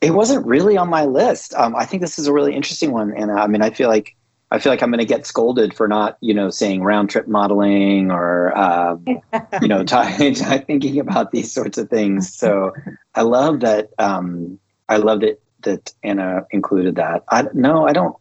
[0.00, 1.54] It wasn't really on my list.
[1.54, 4.14] Um, I think this is a really interesting one, and I mean, I feel like
[4.54, 7.26] I feel like I'm going to get scolded for not, you know, saying round trip
[7.26, 9.04] modeling or, um,
[9.60, 12.32] you know, t- t- thinking about these sorts of things.
[12.32, 12.72] So
[13.16, 13.90] I love that.
[13.98, 17.24] Um, I loved it that Anna included that.
[17.30, 18.16] I no, I don't.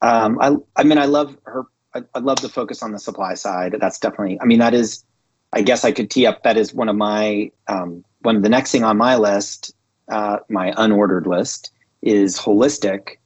[0.00, 1.64] Um, I I mean, I love her.
[1.94, 3.76] I, I love the focus on the supply side.
[3.78, 4.40] That's definitely.
[4.40, 5.04] I mean, that is.
[5.52, 6.44] I guess I could tee up.
[6.44, 9.74] That is one of my um, one of the next thing on my list
[10.10, 13.16] uh, my unordered list is holistic.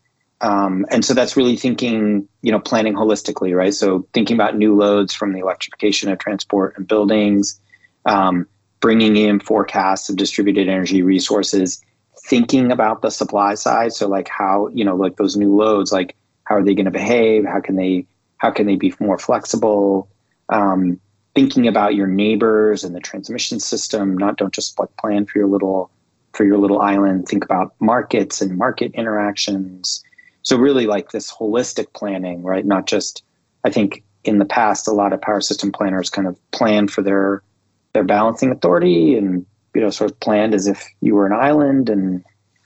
[0.41, 3.72] Um, and so that's really thinking, you know, planning holistically, right?
[3.72, 7.59] So thinking about new loads from the electrification of transport and buildings,
[8.05, 8.47] um,
[8.80, 11.82] bringing in forecasts of distributed energy resources,
[12.26, 13.93] thinking about the supply side.
[13.93, 16.14] So like how, you know, like those new loads, like
[16.45, 17.47] how are they going to behave?
[17.47, 18.07] How can they,
[18.37, 20.11] how can they be more flexible?
[20.51, 21.01] Um,
[21.35, 25.49] thinking about your neighbors and the transmission system, not don't just like plan for your
[25.49, 25.91] little
[26.35, 30.03] for your little island think about markets and market interactions.
[30.43, 32.66] So really like this holistic planning right?
[32.66, 33.22] Not just
[33.64, 37.03] i think in the past a lot of power system planners kind of plan for
[37.03, 37.43] their
[37.93, 41.89] their balancing authority and you know sort of planned as if you were an island
[41.89, 42.24] and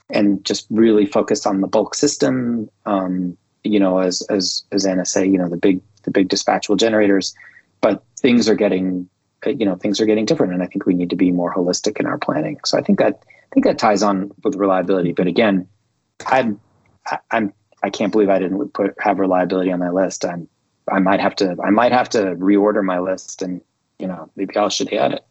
[0.09, 5.05] and just really focused on the bulk system um, you know as as as anna
[5.05, 7.35] say you know the big the big dispatchable generators.
[7.81, 9.09] But things are getting
[9.45, 11.97] you know things are getting different and i think we need to be more holistic
[11.99, 12.59] in our planning.
[12.65, 15.13] So i think that think that ties on with reliability.
[15.13, 15.67] But again,
[16.25, 16.59] I'm
[17.31, 20.25] I'm I can't believe I didn't put have reliability on my list.
[20.25, 20.47] I'm
[20.91, 23.61] I might have to I might have to reorder my list and
[23.97, 25.25] you know maybe I should add it.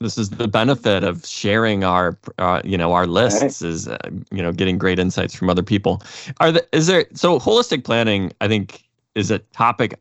[0.00, 3.68] This is the benefit of sharing our uh, you know our lists right.
[3.68, 3.98] is uh,
[4.30, 6.02] you know getting great insights from other people.
[6.40, 8.32] Are the, is there so holistic planning?
[8.40, 9.98] I think is a topic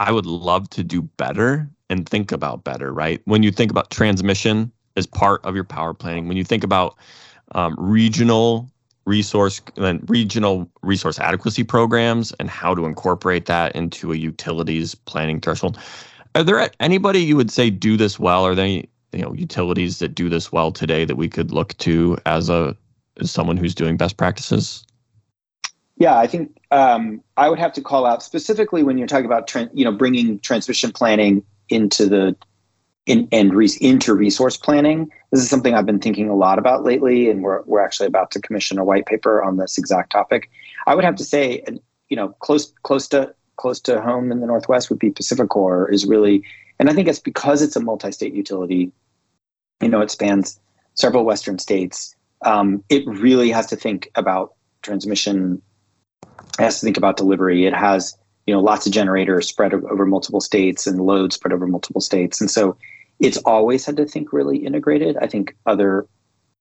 [0.00, 2.92] I would love to do better and think about better.
[2.92, 6.28] Right when you think about transmission as part of your power planning.
[6.28, 6.96] When you think about
[7.52, 8.68] um, regional
[9.06, 15.40] resource and regional resource adequacy programs and how to incorporate that into a utilities planning
[15.40, 15.78] threshold,
[16.34, 18.44] are there anybody you would say do this well?
[18.44, 21.76] Are there any you know utilities that do this well today that we could look
[21.78, 22.76] to as a
[23.18, 24.84] as someone who's doing best practices?
[25.96, 29.52] Yeah, I think um, I would have to call out specifically when you're talking about
[29.72, 32.36] you know bringing transmission planning into the
[33.08, 35.10] in, and re- into resource planning.
[35.32, 38.30] This is something I've been thinking a lot about lately, and we're we're actually about
[38.32, 40.50] to commission a white paper on this exact topic.
[40.86, 41.64] I would have to say,
[42.08, 46.06] you know, close close to close to home in the Northwest would be PacifiCorp is
[46.06, 46.44] really,
[46.78, 48.92] and I think it's because it's a multi-state utility.
[49.80, 50.60] You know, it spans
[50.94, 52.14] several Western states.
[52.42, 55.60] Um, it really has to think about transmission.
[56.22, 57.66] It has to think about delivery.
[57.66, 61.66] It has you know lots of generators spread over multiple states and loads spread over
[61.66, 62.78] multiple states and so
[63.20, 65.16] it's always had to think really integrated.
[65.16, 66.06] I think other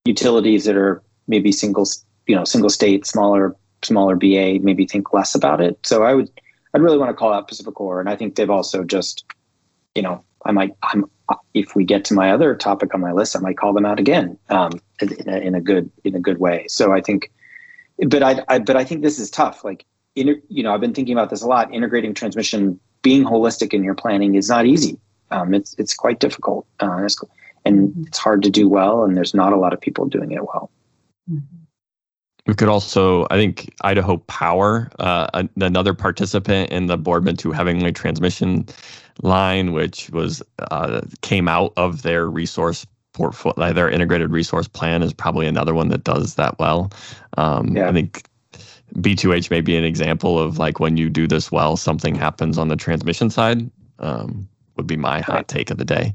[0.05, 1.85] utilities that are maybe single
[2.25, 5.77] you know single state smaller smaller ba maybe think less about it.
[5.85, 6.29] So i would
[6.73, 9.25] i'd really want to call out PacifiCorp and i think they've also just
[9.95, 11.05] you know i might i'm
[11.53, 13.99] if we get to my other topic on my list i might call them out
[13.99, 16.65] again um, in, a, in a good in a good way.
[16.69, 17.31] So i think
[18.07, 19.63] but I, I but i think this is tough.
[19.63, 19.85] Like
[20.17, 21.73] inter, you know, I've been thinking about this a lot.
[21.73, 24.99] Integrating transmission, being holistic in your planning is not easy.
[25.31, 27.21] Um, it's it's quite difficult, uh, it's,
[27.65, 29.03] and it's hard to do well.
[29.03, 30.71] And there's not a lot of people doing it well.
[32.47, 37.91] We could also, I think, Idaho Power, uh, another participant in the Boardman to Hemingway
[37.91, 38.65] transmission
[39.21, 45.11] line, which was uh, came out of their resource portfolio, their integrated resource plan, is
[45.11, 46.89] probably another one that does that well.
[47.37, 47.89] Um, yeah.
[47.89, 48.23] I think
[48.95, 52.69] B2H may be an example of like when you do this well, something happens on
[52.69, 53.69] the transmission side.
[53.99, 54.47] Um,
[54.77, 56.13] would be my hot take of the day.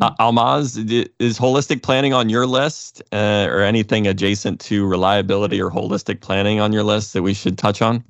[0.00, 5.70] Uh, Ahlmahz, is holistic planning on your list uh, or anything adjacent to reliability or
[5.70, 8.02] holistic planning on your list that we should touch on?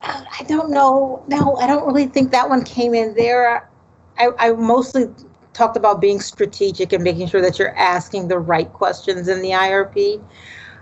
[0.00, 1.24] I don't know.
[1.28, 3.68] No, I don't really think that one came in there.
[4.18, 5.06] I, I mostly
[5.52, 9.50] talked about being strategic and making sure that you're asking the right questions in the
[9.50, 10.22] IRP.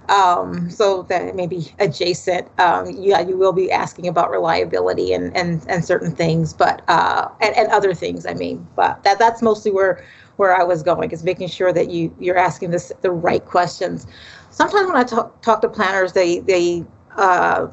[0.09, 2.48] Um, so that may be adjacent.
[2.61, 7.28] Um, yeah, you will be asking about reliability and and, and certain things, but uh,
[7.40, 8.26] and, and other things.
[8.26, 10.05] I mean, but that that's mostly where
[10.36, 14.07] where I was going is making sure that you you're asking this the right questions.
[14.50, 16.84] Sometimes when I talk talk to planners, they they
[17.16, 17.68] uh,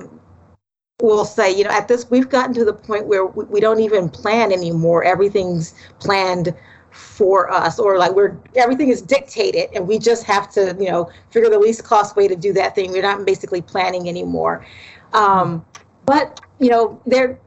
[1.01, 3.79] will say, you know, at this we've gotten to the point where we, we don't
[3.79, 5.03] even plan anymore.
[5.03, 6.55] Everything's planned
[6.91, 11.09] for us or like we're everything is dictated and we just have to you know
[11.29, 12.91] figure the least cost way to do that thing.
[12.91, 14.65] We're not basically planning anymore.
[15.13, 15.65] Um,
[16.05, 17.39] but you know there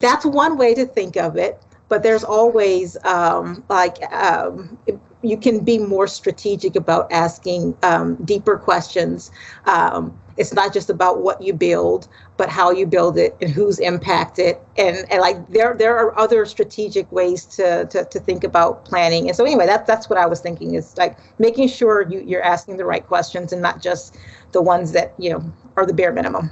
[0.00, 4.78] that's one way to think of it but there's always um, like um,
[5.22, 9.30] you can be more strategic about asking um, deeper questions.
[9.66, 13.78] Um, it's not just about what you build but how you build it and who's
[13.78, 14.56] impacted.
[14.76, 19.28] And, and like there there are other strategic ways to, to to think about planning.
[19.28, 22.42] And so anyway that's that's what i was thinking is like making sure you, you're
[22.42, 24.16] asking the right questions and not just
[24.52, 26.50] the ones that you know are the bare minimum.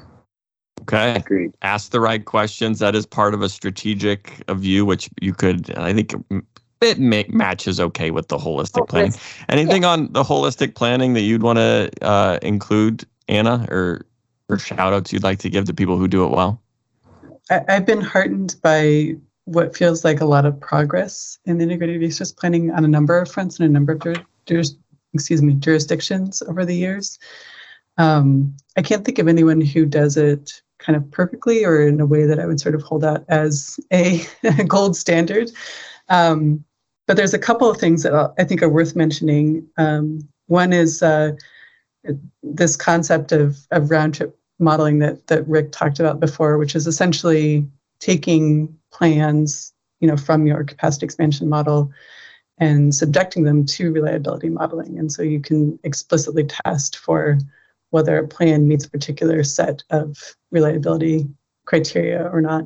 [0.83, 1.15] Okay.
[1.15, 1.55] Agreed.
[1.63, 2.81] ask the right questions.
[2.81, 6.15] That is part of a strategic view which you could i think
[6.81, 9.15] it matches okay with the holistic planning
[9.49, 9.91] anything yeah.
[9.91, 14.07] on the holistic planning that you'd want to uh, include Anna, or
[14.49, 16.61] or shout outs you'd like to give to people who do it well?
[17.51, 22.33] I, have been heartened by what feels like a lot of progress in integrated resource
[22.33, 24.03] planning on a number of fronts and a number of
[24.47, 24.77] juris,
[25.15, 27.19] excuse me jurisdictions over the years.
[27.99, 32.07] Um, I can't think of anyone who does it kind of perfectly or in a
[32.07, 34.25] way that I would sort of hold out as a
[34.69, 35.51] gold standard.
[36.09, 36.65] Um,
[37.07, 39.67] but there's a couple of things that I think are worth mentioning.
[39.77, 41.33] Um, one is uh,
[42.43, 46.87] this concept of, of round trip modeling that, that Ric talked about before, which is
[46.87, 47.67] essentially
[47.99, 49.73] taking plans
[50.03, 51.91] you know, from your capacity expansion model
[52.59, 54.99] and subjecting them to reliability modeling.
[54.99, 57.39] And so you can explicitly test for
[57.91, 60.19] whether a plan meets a particular set of
[60.51, 61.27] reliability
[61.65, 62.65] criteria or not.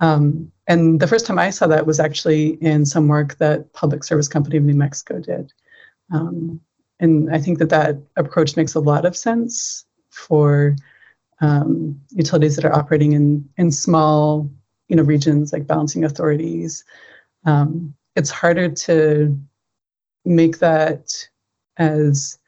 [0.00, 4.04] Um, and the first time I saw that was actually in some work that Public
[4.04, 5.52] Service Company of New Mexico did.
[6.12, 6.60] Um,
[7.00, 10.76] and I think that that approach makes a lot of sense for
[11.40, 14.48] um, utilities that are operating in in small,
[14.88, 16.84] you know, regions like balancing authorities.
[17.44, 19.38] Um, it's harder to
[20.24, 21.12] make that
[21.78, 22.38] as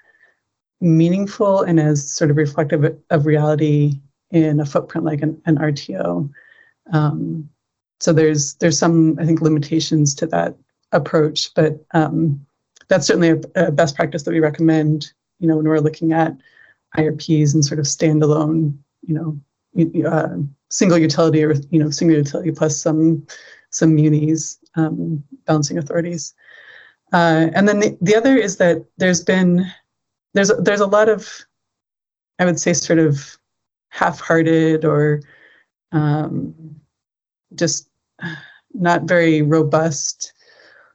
[0.81, 4.01] meaningful and as sort of reflective of reality
[4.31, 6.29] in a footprint like an, an RTO.
[6.93, 7.49] Um,
[8.01, 10.57] so there's there's some I think limitations to that
[10.91, 12.45] approach, but um,
[12.93, 15.13] that's certainly a, a, best practice that we recommend.
[15.41, 16.37] You know, when we're looking at
[16.97, 20.37] IRPs and sort of standalone, you know, uh,
[20.69, 23.27] single utility or you know single utility plus some
[23.71, 26.35] some munis um, balancing authorities.
[27.15, 29.67] Uh, and then the, the other is that there's been
[30.35, 31.27] there's there's a lot of
[32.39, 33.39] I would say sort of
[33.89, 35.23] half-hearted or
[35.93, 36.55] um,
[37.55, 37.89] just
[38.75, 40.35] not very robust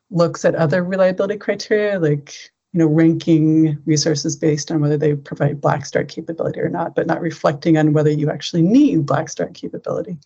[0.10, 5.62] looks at other reliability criteria, like you know, ranking resources based on whether they provide
[5.62, 9.54] black start capability or not, but not reflecting on whether you actually need black start
[9.54, 10.18] capability.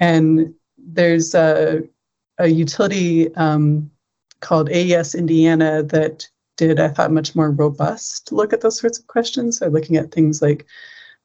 [0.00, 1.82] And there's a,
[2.38, 3.90] a utility um,
[4.40, 9.06] called AES Indiana that did, I thought, much more robust look at those sorts of
[9.06, 9.58] questions.
[9.58, 10.66] So looking at things like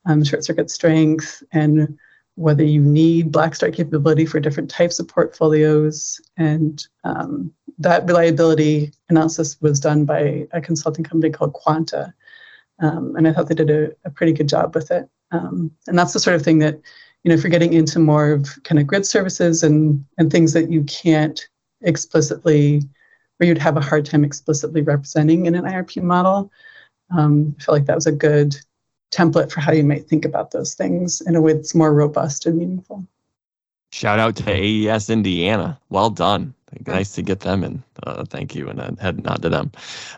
[0.06, 1.98] um, short circuit strength and
[2.36, 6.20] whether you need black start capability for different types of portfolios.
[6.38, 12.14] And um, that reliability analysis was done by a consulting company called Quanta.
[12.80, 15.08] Um, and I thought they did a, a, pretty good job with it.
[15.32, 16.80] Um, and that's the sort of thing that,
[17.24, 20.54] you know, if you're getting into more of kind of grid services and, and things
[20.54, 21.48] that you can't
[21.82, 22.82] explicitly,
[23.40, 26.52] or you'd have a hard time explicitly representing in an IRP model,
[27.16, 28.58] um, I feel like that was a good
[29.14, 32.46] template for how you might think about those things in a way that's more robust
[32.46, 33.06] and meaningful.
[33.92, 35.80] Shout out to AES Indiana.
[35.90, 36.54] Well done.
[36.88, 37.84] Nice to get them in.
[38.04, 39.72] Uh, thank you, and a head nod to them.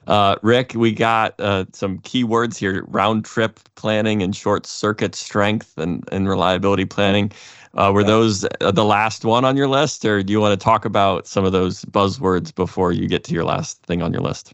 [0.07, 5.15] Uh, Ric, we got uh, some key words here: round trip planning and short circuit
[5.15, 7.31] strength and, and reliability planning.
[7.73, 10.63] Uh, were those uh, the last one on your list, or do you want to
[10.63, 14.21] talk about some of those buzzwords before you get to your last thing on your
[14.21, 14.53] list?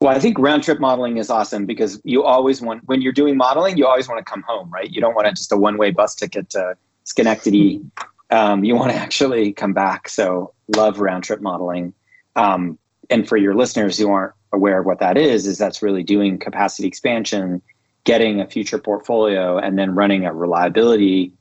[0.00, 3.36] Well, I think round trip modeling is awesome because you always want, when you're doing
[3.36, 4.90] modeling, you always want to come home, right?
[4.90, 6.74] You don't want just a one way bus ticket to
[7.04, 7.82] Schenectady.
[8.30, 10.08] Um, you want to actually come back.
[10.08, 11.92] So, love round trip modeling.
[12.34, 12.78] Um,
[13.10, 16.38] and for your listeners who aren't aware of what that is, is that's really doing
[16.38, 17.60] capacity expansion,
[18.04, 21.32] getting a future portfolio, and then running a reliability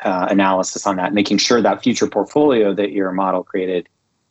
[0.00, 3.88] uh, analysis on that, making sure that future portfolio that your model created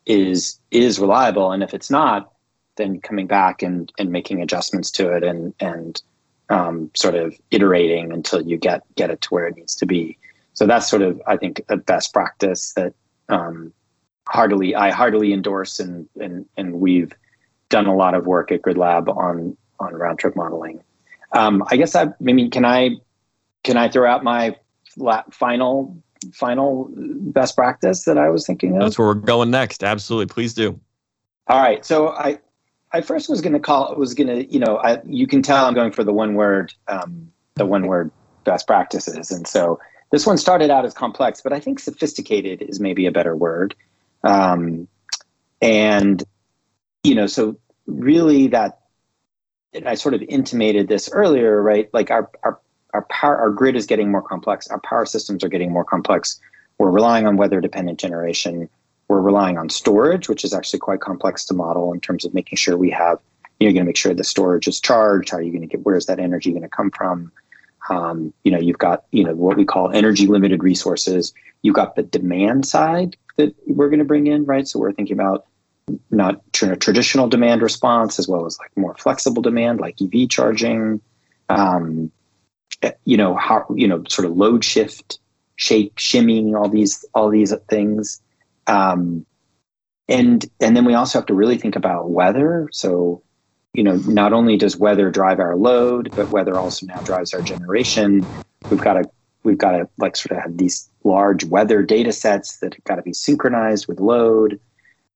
[0.07, 1.51] is is reliable.
[1.51, 2.31] And if it's not,
[2.77, 6.01] then coming back and, and making adjustments to it and and
[6.49, 10.17] um, sort of iterating until you get get it to where it needs to be.
[10.53, 12.93] So that's sort of I think a best practice that
[13.29, 13.73] um,
[14.27, 17.13] heartily I heartily endorse and and and we've
[17.69, 20.83] done a lot of work at GridLab on on round trip modeling.
[21.31, 22.91] Um, I guess I, I mean can I
[23.63, 24.55] can I throw out my
[25.31, 25.97] final
[26.33, 28.81] final best practice that I was thinking of?
[28.81, 29.83] That's where we're going next.
[29.83, 30.79] Absolutely, please do.
[31.47, 31.85] All right.
[31.85, 32.39] So I
[32.91, 35.65] I first was going to call was going to you know I, you can tell
[35.65, 38.11] I'm going for the one word um, the one word
[38.43, 39.79] best practices, and so
[40.11, 43.75] this one started out as complex, but I think sophisticated is maybe a better word.
[44.23, 44.87] Um,
[45.61, 46.23] and
[47.03, 47.57] you know, so
[47.87, 48.79] really that
[49.73, 51.89] and I sort of intimated this earlier, right?
[51.93, 52.59] Like our our
[52.93, 54.67] our power our grid is getting more complex.
[54.67, 56.39] Our power systems are getting more complex.
[56.77, 58.69] We're relying on weather dependent generation
[59.07, 62.57] we're relying on storage, which is actually quite complex to model in terms of making
[62.57, 63.19] sure we have,
[63.59, 65.29] you know, you're going to make sure the storage is charged.
[65.29, 67.31] How are you going to get, where's that energy going to come from?
[67.89, 71.33] Um, you know, you've got, you know, what we call energy limited resources.
[71.61, 74.67] You've got the demand side that we're going to bring in, right?
[74.67, 75.45] So we're thinking about
[76.09, 81.01] not tra- traditional demand response as well as like more flexible demand, like EV charging.
[81.49, 82.11] Um,
[83.05, 85.19] you know, how, you know, sort of load shift,
[85.55, 88.21] shake, shimming, all these, all these things.
[88.67, 89.25] Um,
[90.07, 92.69] and and then we also have to really think about weather.
[92.71, 93.23] So,
[93.73, 97.41] you know, not only does weather drive our load, but weather also now drives our
[97.41, 98.29] generation.
[98.69, 99.09] We've got to
[99.43, 102.95] we've got to like sort of have these large weather data sets that have got
[102.95, 104.59] to be synchronized with load.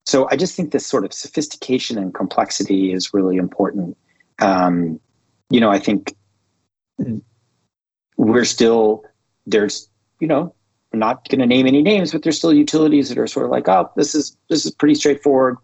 [0.06, 3.98] So I just think this sort of sophistication and complexity is really important.
[4.40, 5.00] Um,
[5.50, 6.16] you know, I think
[8.18, 9.04] we're still
[9.46, 9.90] there's
[10.20, 10.54] you know
[10.92, 13.68] Not going to name any names, but there's still utilities that are sort of like,
[13.68, 15.58] oh, this is this is pretty straightforward.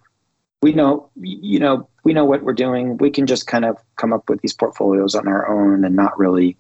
[0.62, 2.98] We know, you know, we know what we're doing.
[2.98, 6.18] We can just kind of come up with these portfolios on our own and not
[6.18, 6.58] really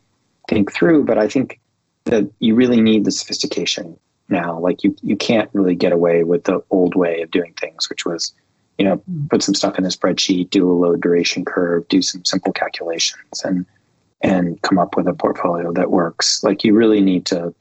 [0.49, 1.05] think through.
[1.05, 1.59] But I think
[2.05, 3.97] that you really need the sophistication
[4.30, 4.59] now.
[4.59, 8.05] Like you, you can't really get away with the old way of doing things, which
[8.05, 8.34] was,
[8.78, 12.26] you know, put some stuff in a spreadsheet, do a load duration curve, do some
[12.26, 13.66] simple calculations, and
[14.22, 16.43] and come up with a portfolio that works.
[16.43, 17.53] Like you really need to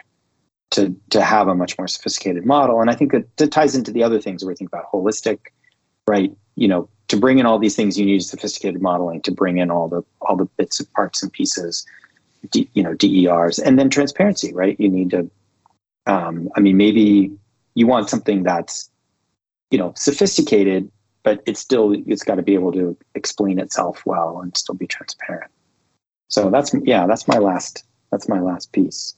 [0.71, 2.81] to to have a much more sophisticated model.
[2.81, 5.39] And I think that, that ties into the other things where we think about holistic,
[6.07, 6.33] right?
[6.57, 9.71] You know, to bring in all these things, you need sophisticated modeling to bring in
[9.71, 11.87] all the all the bits and parts and pieces,
[12.51, 14.79] D, you know, DERs, and then transparency, right?
[14.79, 15.31] You need to.
[16.07, 17.33] Um, I mean, maybe
[17.75, 18.91] you want something that's,
[19.71, 20.91] you know, sophisticated,
[21.23, 24.87] but it's still it's got to be able to explain itself well and still be
[24.87, 25.51] transparent.
[26.29, 29.15] So that's yeah, that's my last that's my last piece.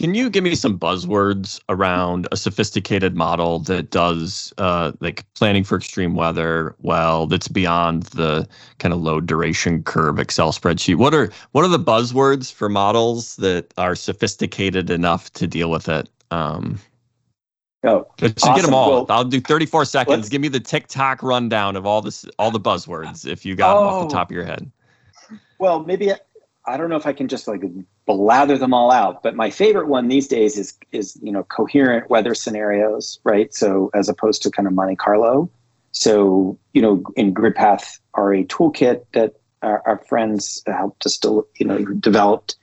[0.00, 5.62] Can you give me some buzzwords around a sophisticated model that does uh, like planning
[5.62, 7.26] for extreme weather well?
[7.26, 8.48] That's beyond the
[8.78, 10.94] kind of load duration curve Excel spreadsheet.
[10.94, 15.86] What are what are the buzzwords for models that are sophisticated enough to deal with
[15.86, 16.08] it?
[16.30, 16.78] Um,
[17.84, 18.54] Oh, Just awesome.
[18.54, 18.90] get them all.
[18.90, 20.28] Well, I'll do 34 seconds.
[20.30, 23.80] Give me the TikTok rundown of all this, all the buzzwords, if you got oh,
[23.80, 24.18] them off the oh.
[24.18, 24.70] top of your head.
[25.58, 26.12] Well, maybe
[26.66, 27.62] I don't know if I can just like
[28.06, 32.10] blather them all out, but my favorite one these days is is you know coherent
[32.10, 33.52] weather scenarios, right?
[33.54, 35.50] So as opposed to kind of Monte Carlo.
[35.92, 41.66] So you know in GridPath RA toolkit that our, our friends helped us to you
[41.66, 42.56] know developed.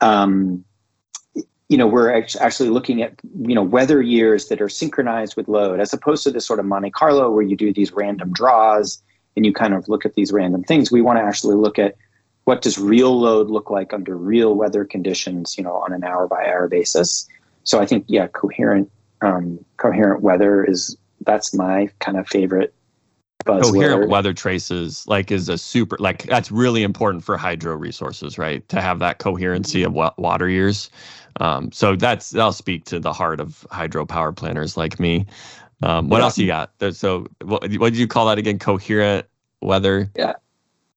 [0.00, 0.64] Um,
[1.68, 5.80] you know, we're actually looking at, you know, weather years that are synchronized with load,
[5.80, 9.02] as opposed to this sort of Monte Carlo where you do these random draws
[9.34, 10.92] and you kind of look at these random things.
[10.92, 11.96] We want to actually look at
[12.44, 16.26] what does real load look like under real weather conditions, you know, on an hour
[16.26, 17.26] by hour basis.
[17.64, 18.90] So I think, yeah, coherent,
[19.22, 22.74] um, coherent weather is that's my kind of favorite
[23.46, 28.66] coherent weather traces like is a super like that's really important for hydro resources right
[28.70, 30.88] to have that coherency of water years
[31.40, 35.26] um, so that's that'll speak to the heart of hydropower planners like me.
[35.82, 36.24] Um, what yeah.
[36.24, 36.72] else you got?
[36.92, 38.58] So what, what did you call that again?
[38.58, 39.26] Coherent
[39.60, 40.10] weather.
[40.16, 40.34] Yeah,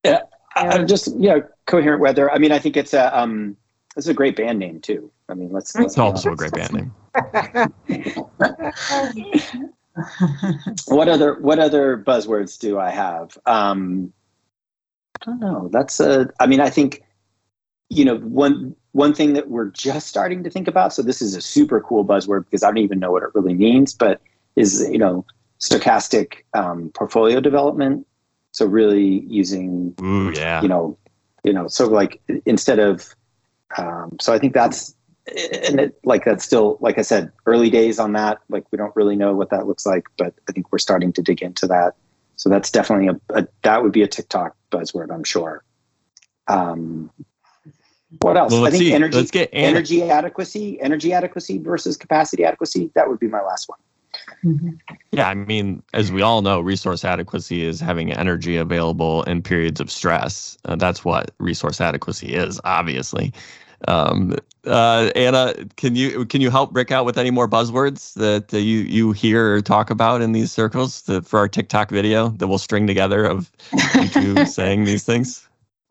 [0.03, 0.21] yeah.
[0.57, 2.31] Uh, just yeah, coherent weather.
[2.31, 3.55] I mean, I think it's a um,
[3.95, 5.11] it's a great band name too.
[5.29, 5.75] I mean, let's.
[5.75, 6.93] let's it's also a great band name.
[10.87, 13.37] what other what other buzzwords do I have?
[13.45, 14.13] Um,
[15.21, 15.69] I don't know.
[15.71, 16.29] That's a.
[16.39, 17.03] I mean, I think
[17.89, 21.35] you know one one thing that we're just starting to think about, so this is
[21.35, 24.21] a super cool buzzword because I don't even know what it really means, but
[24.55, 25.25] is you know
[25.59, 28.05] stochastic um, portfolio development.
[28.57, 30.63] So really using, Ooh, yeah.
[30.63, 30.97] you know,
[31.43, 33.13] you know, so like instead of,
[33.77, 34.95] um, so I think that's,
[35.27, 38.39] and it, like that's still, like I said, early days on that.
[38.49, 41.21] Like we don't really know what that looks like, but I think we're starting to
[41.21, 41.93] dig into that.
[42.35, 45.63] So that's definitely a, a that would be a TikTok buzzword, I'm sure.
[46.47, 47.11] Um,
[48.21, 48.51] what else?
[48.51, 48.91] Well, I think see.
[48.91, 52.89] energy, let's get energy adequacy, energy adequacy versus capacity adequacy.
[52.95, 53.77] That would be my last one.
[54.43, 54.69] Mm-hmm.
[55.11, 59.79] Yeah, I mean, as we all know, resource adequacy is having energy available in periods
[59.79, 60.57] of stress.
[60.65, 63.33] Uh, that's what resource adequacy is, obviously.
[63.87, 68.53] Um, uh, Anna, can you can you help Ric out with any more buzzwords that
[68.53, 72.29] uh, you you hear or talk about in these circles to, for our TikTok video
[72.29, 73.51] that we'll string together of
[73.95, 75.47] you two saying these things?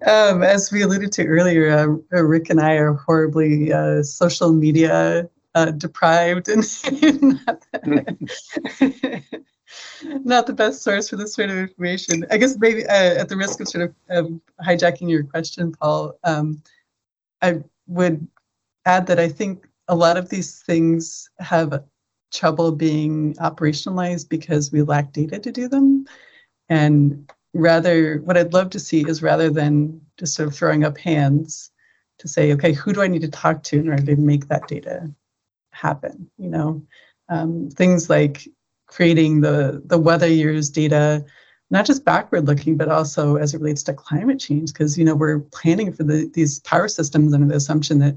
[0.06, 5.28] Um, as we alluded to earlier, uh, Ric and I are horribly uh, social media
[5.56, 6.62] uh, deprived and
[7.46, 7.66] not,
[10.24, 12.24] not, the best source for this sort of information.
[12.30, 16.18] I guess maybe uh, at the risk of sort of um, hijacking your question, Paul,
[16.24, 16.62] um,
[17.40, 18.28] I would
[18.84, 21.82] add that I think a lot of these things have
[22.32, 26.06] trouble being operationalized because we lack data to do them.
[26.68, 30.98] And rather what i'd love to see is rather than just sort of throwing up
[30.98, 31.70] hands
[32.18, 34.68] to say okay who do i need to talk to in order to make that
[34.68, 35.10] data
[35.76, 36.82] happen you know?
[37.28, 38.48] Um, things like
[38.86, 41.24] creating the the weather years data
[41.70, 45.14] not just backward looking but also as it relates to climate change because you know
[45.14, 48.16] we're planning for the, these power systems under the assumption that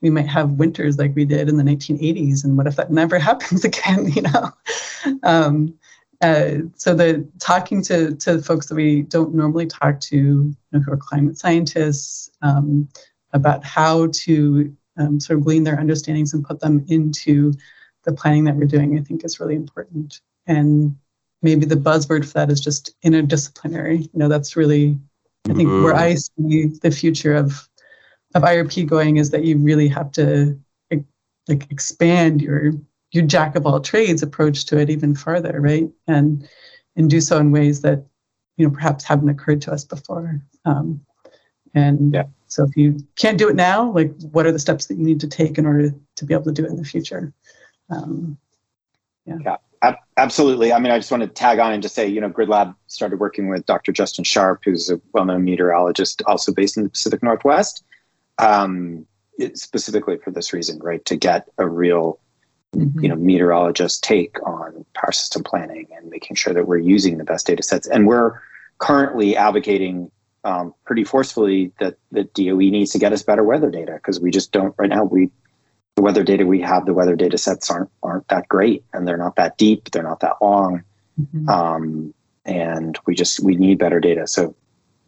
[0.00, 3.18] we might have winters like we did in the 1980s and what if that never
[3.30, 4.50] happens again you know?
[5.22, 5.78] Um,
[6.22, 10.80] uh, so the talking to to folks that we don't normally talk to, you know,
[10.80, 12.88] who are climate scientists, um,
[13.32, 17.52] about how to um, sort of glean their understandings and put them into
[18.04, 20.20] the planning that we're doing, I think is really important.
[20.46, 20.96] And
[21.42, 24.02] maybe the buzzword for that is just interdisciplinary.
[24.02, 24.98] You know, that's really,
[25.48, 27.66] I think, where I see the future of
[28.36, 30.56] of IRP going is that you really have to
[31.48, 32.72] like expand your
[33.12, 35.88] your jack of all trades approach to it even further, right?
[36.06, 36.48] And
[36.96, 38.04] and do so in ways that
[38.56, 40.40] you know perhaps haven't occurred to us before.
[40.64, 41.04] Um,
[41.74, 42.24] and yeah.
[42.48, 45.20] so if you can't do it now, like what are the steps that you need
[45.20, 47.32] to take in order to be able to do it in the future?
[47.90, 48.36] Um,
[49.26, 49.38] yeah.
[49.44, 49.56] yeah.
[50.18, 50.70] Absolutely.
[50.70, 53.18] I mean, I just want to tag on and just say, you know, GridLab started
[53.18, 53.90] working with Dr.
[53.90, 57.82] Justin Sharp, who's a well-known meteorologist, also based in the Pacific Northwest,
[58.36, 59.06] um,
[59.54, 61.02] specifically for this reason, right?
[61.06, 62.20] To get a real
[62.74, 63.00] mm-hmm.
[63.00, 67.24] you know meteorologists take on power system planning and making sure that we're using the
[67.24, 68.40] best data sets and we're
[68.78, 70.10] currently advocating
[70.44, 74.30] um, pretty forcefully that the DOE needs to get us better weather data because we
[74.30, 75.30] just don't right now we
[75.96, 79.16] the weather data we have the weather data sets aren't aren't that great and they're
[79.16, 80.82] not that deep they're not that long.
[81.20, 81.48] Mm-hmm.
[81.48, 82.14] um,
[82.46, 84.26] and we just we need better data.
[84.26, 84.54] So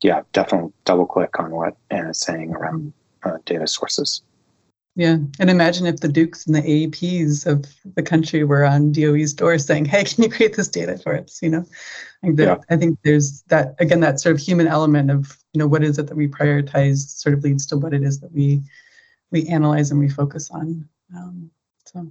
[0.02, 4.22] yeah definitely double click on what Anna's saying around uh, data sources
[4.94, 5.16] yeah.
[5.38, 9.58] And imagine if the Dukes and the AEPs of the country were on DOE's door
[9.58, 11.40] saying, hey, can you create this data for us?
[11.42, 11.64] You know,
[12.22, 12.56] I think, that, yeah.
[12.68, 15.98] I think there's that, again, that sort of human element of, you know, what is
[15.98, 18.62] it that we prioritize sort of leads to what it is that we,
[19.30, 20.86] we analyze and we focus on.
[21.16, 21.50] Um,
[21.86, 22.10] so.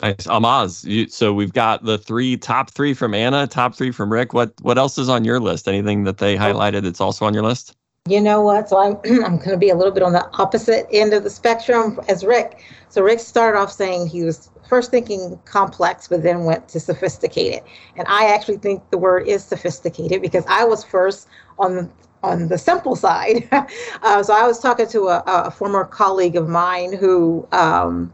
[0.00, 0.26] Nice.
[0.26, 4.34] Ahlmahz, you, so we've got the three top three from Anna, top three from Rick.
[4.34, 5.68] What what else is on your list?
[5.68, 7.74] Anything that they highlighted that's also on your list?
[8.06, 8.68] You know what?
[8.68, 11.30] So I'm I'm going to be a little bit on the opposite end of the
[11.30, 12.62] spectrum as Ric.
[12.88, 17.62] So Ric started off saying he was first thinking complex, but then went to sophisticated.
[17.96, 21.28] And I actually think the word is sophisticated because I was first
[21.58, 21.92] on
[22.22, 23.48] on the simple side.
[24.02, 28.12] uh, so I was talking to a, a former colleague of mine who um,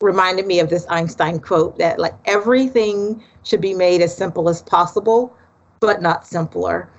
[0.00, 4.62] reminded me of this Einstein quote that like everything should be made as simple as
[4.62, 5.34] possible,
[5.80, 6.90] but not simpler.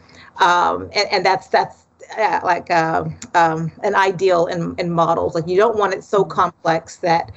[0.41, 1.86] Um, and, and that's that's
[2.17, 3.05] like uh,
[3.35, 5.35] um, an ideal in, in models.
[5.35, 7.31] Like you don't want it so complex that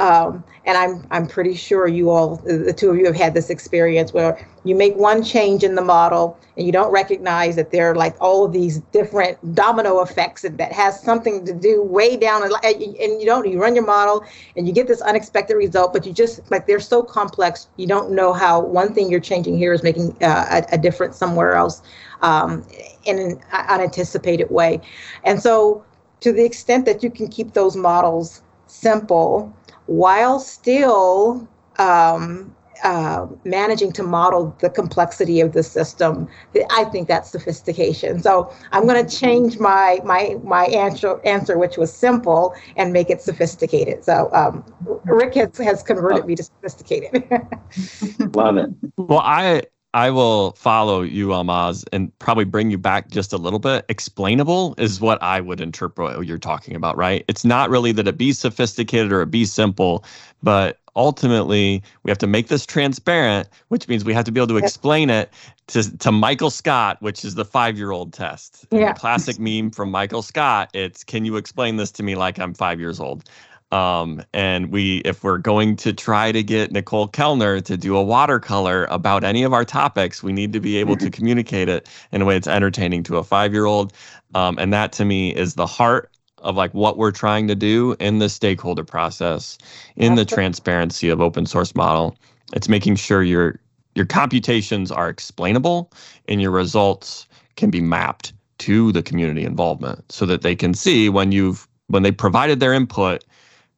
[0.00, 3.50] um, and I'm I'm pretty sure you all, the two of you, have had this
[3.50, 7.90] experience where you make one change in the model and you don't recognize that there
[7.90, 12.42] are like all of these different domino effects that has something to do way down
[12.42, 14.24] and, and you don't you run your model
[14.56, 18.10] and you get this unexpected result, but you just like they're so complex you don't
[18.10, 21.82] know how one thing you're changing here is making uh, a, a difference somewhere else
[22.22, 22.66] um,
[23.04, 24.80] in an unanticipated way,
[25.24, 25.84] and so
[26.20, 29.52] to the extent that you can keep those models simple
[29.86, 31.48] while still
[31.78, 32.54] um,
[32.84, 36.28] uh, managing to model the complexity of the system.
[36.70, 38.22] I think that's sophistication.
[38.22, 43.10] So I'm going to change my my my answer answer, which was simple, and make
[43.10, 44.04] it sophisticated.
[44.04, 44.64] So um,
[45.04, 47.28] Ric has, has converted me to sophisticated.
[48.34, 48.70] Love it.
[48.96, 49.62] Well, I
[49.92, 53.84] I will follow you, Ahlmahz, and probably bring you back just a little bit.
[53.88, 57.24] Explainable is what I would interpret what you're talking about, right?
[57.26, 60.04] It's not really that it be sophisticated or it be simple,
[60.42, 64.48] but ultimately we have to make this transparent, which means we have to be able
[64.48, 65.32] to explain it
[65.68, 68.66] to, to Michael Scott, which is the five year old test.
[68.70, 68.92] Yeah.
[68.92, 70.70] classic meme from Michael Scott.
[70.72, 73.28] It's can you explain this to me like I'm five years old?
[73.72, 78.02] Um, and we, if we're going to try to get Nicole Kellner to do a
[78.02, 81.12] watercolor about any of our topics, we need to be able to mm-hmm.
[81.12, 83.92] communicate it in a way that's entertaining to a five year old.
[84.34, 87.94] Um, and that to me is the heart of like what we're trying to do
[88.00, 89.58] in the stakeholder process,
[89.96, 92.16] in the transparency of open source model.
[92.52, 93.60] It's making sure your
[93.94, 95.92] your computations are explainable
[96.28, 101.08] and your results can be mapped to the community involvement so that they can see
[101.08, 103.24] when you've when they provided their input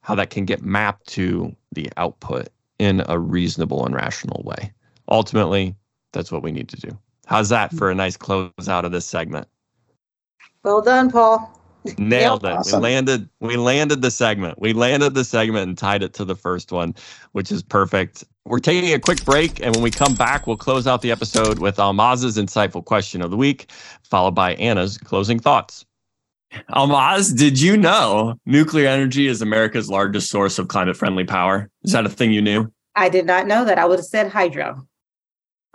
[0.03, 2.49] how that can get mapped to the output
[2.79, 4.73] in a reasonable and rational way.
[5.09, 5.75] Ultimately,
[6.13, 6.99] that's what we need to do.
[7.27, 9.49] How's that for a nice close out of this segment?
[10.65, 11.59] Well done, Paul.
[11.99, 12.53] Nailed it.
[12.53, 12.81] Awesome.
[12.81, 14.61] We landed we landed the segment.
[14.61, 16.95] We landed the segment and tied it to the first one,
[17.33, 18.25] which is perfect.
[18.45, 21.59] We're taking a quick break, and when we come back, we'll close out the episode
[21.59, 23.71] with Ahlmahz's insightful question of the week,
[24.03, 25.85] followed by Anna's closing thoughts.
[26.71, 31.71] Ahlmahz, did you know nuclear energy is America's largest source of climate friendly power?
[31.83, 32.73] Is that a thing you knew?
[32.95, 33.79] I did not know that.
[33.79, 34.87] I would have said hydro.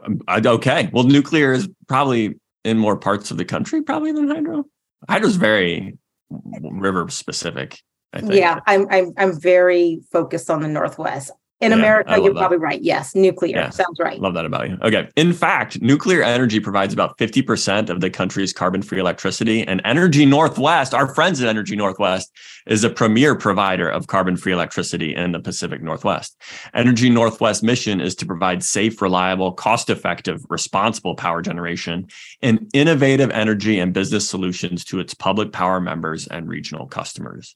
[0.04, 0.90] Um, okay.
[0.94, 4.66] Well, nuclear is probably in more parts of the country, probably than hydro.
[5.10, 5.98] Hydro is very
[6.30, 7.80] river specific.
[8.24, 12.39] Yeah, I'm, I'm I'm very focused on the Northwest in yeah, America, you're that.
[12.39, 12.82] probably right.
[12.84, 14.20] Yes, nuclear yeah, sounds right.
[14.20, 14.78] Love that about you.
[14.84, 15.10] Okay.
[15.16, 19.68] In fact, nuclear energy provides about 50% of the country's carbon free electricity.
[19.68, 22.32] And Energy Northwest, our friends at Energy Northwest,
[22.68, 26.39] is a premier provider of carbon free electricity in the Pacific Northwest.
[26.76, 32.08] Energy Northwest mission is to provide safe, reliable, cost effective, responsible power generation
[32.43, 37.55] and innovative energy and business solutions to its public power members and regional customers.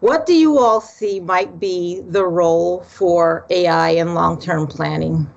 [0.00, 5.30] What do you all see might be the role for AI in long-term planning?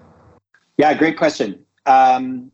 [0.78, 1.64] Yeah, great question.
[1.86, 2.50] Um,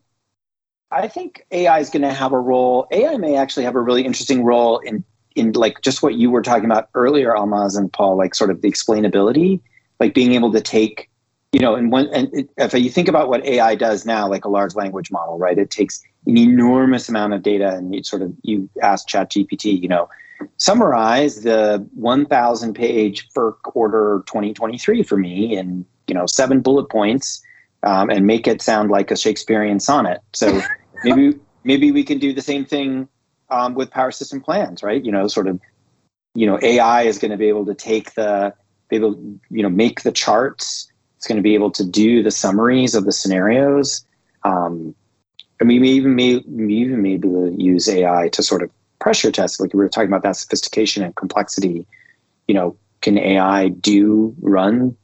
[0.90, 2.88] I think AI is going to have a role.
[2.90, 5.04] AI may actually have a really interesting role in
[5.40, 8.60] in like just what you were talking about earlier, Ahlmahz and Paul, like sort of
[8.62, 9.60] the explainability,
[9.98, 11.10] like being able to take,
[11.52, 14.48] you know, and when and if you think about what AI does now, like a
[14.48, 15.58] large language model, right?
[15.58, 19.80] It takes an enormous amount of data, and you sort of you ask Chat GPT,
[19.80, 20.08] you know,
[20.58, 27.42] summarize the 1,000 page FERC order 2023 for me in you know seven bullet points,
[27.82, 30.20] um, and make it sound like a Shakespearean sonnet.
[30.34, 30.60] So
[31.04, 33.08] maybe maybe we can do the same thing
[33.50, 35.04] um, with power system plans, right?
[35.04, 35.60] You know, sort of
[36.34, 38.54] you know, AI is going to be able to take the,
[38.88, 39.14] be able,
[39.50, 40.90] you know, make the charts.
[41.16, 44.04] It's going to be able to do the summaries of the scenarios.
[44.44, 44.94] Um,
[45.64, 49.30] mean, we even may, even may be able to use AI to sort of pressure
[49.30, 51.86] test, like we were talking about that sophistication and complexity.
[52.48, 54.96] You know, can AI do run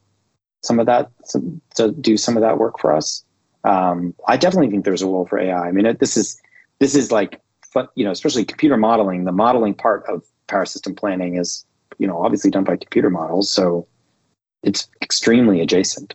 [0.63, 3.25] some of that, some, to do some of that work for us?
[3.65, 5.69] Um, I definitely think there's a role for AI.
[5.69, 6.41] I mean, it, this is
[6.79, 7.41] this is like,
[7.95, 9.25] you know, especially computer modeling.
[9.25, 11.65] The modeling part of power system planning is,
[11.99, 13.87] you know, obviously done by computer models, so
[14.63, 16.15] it's extremely adjacent.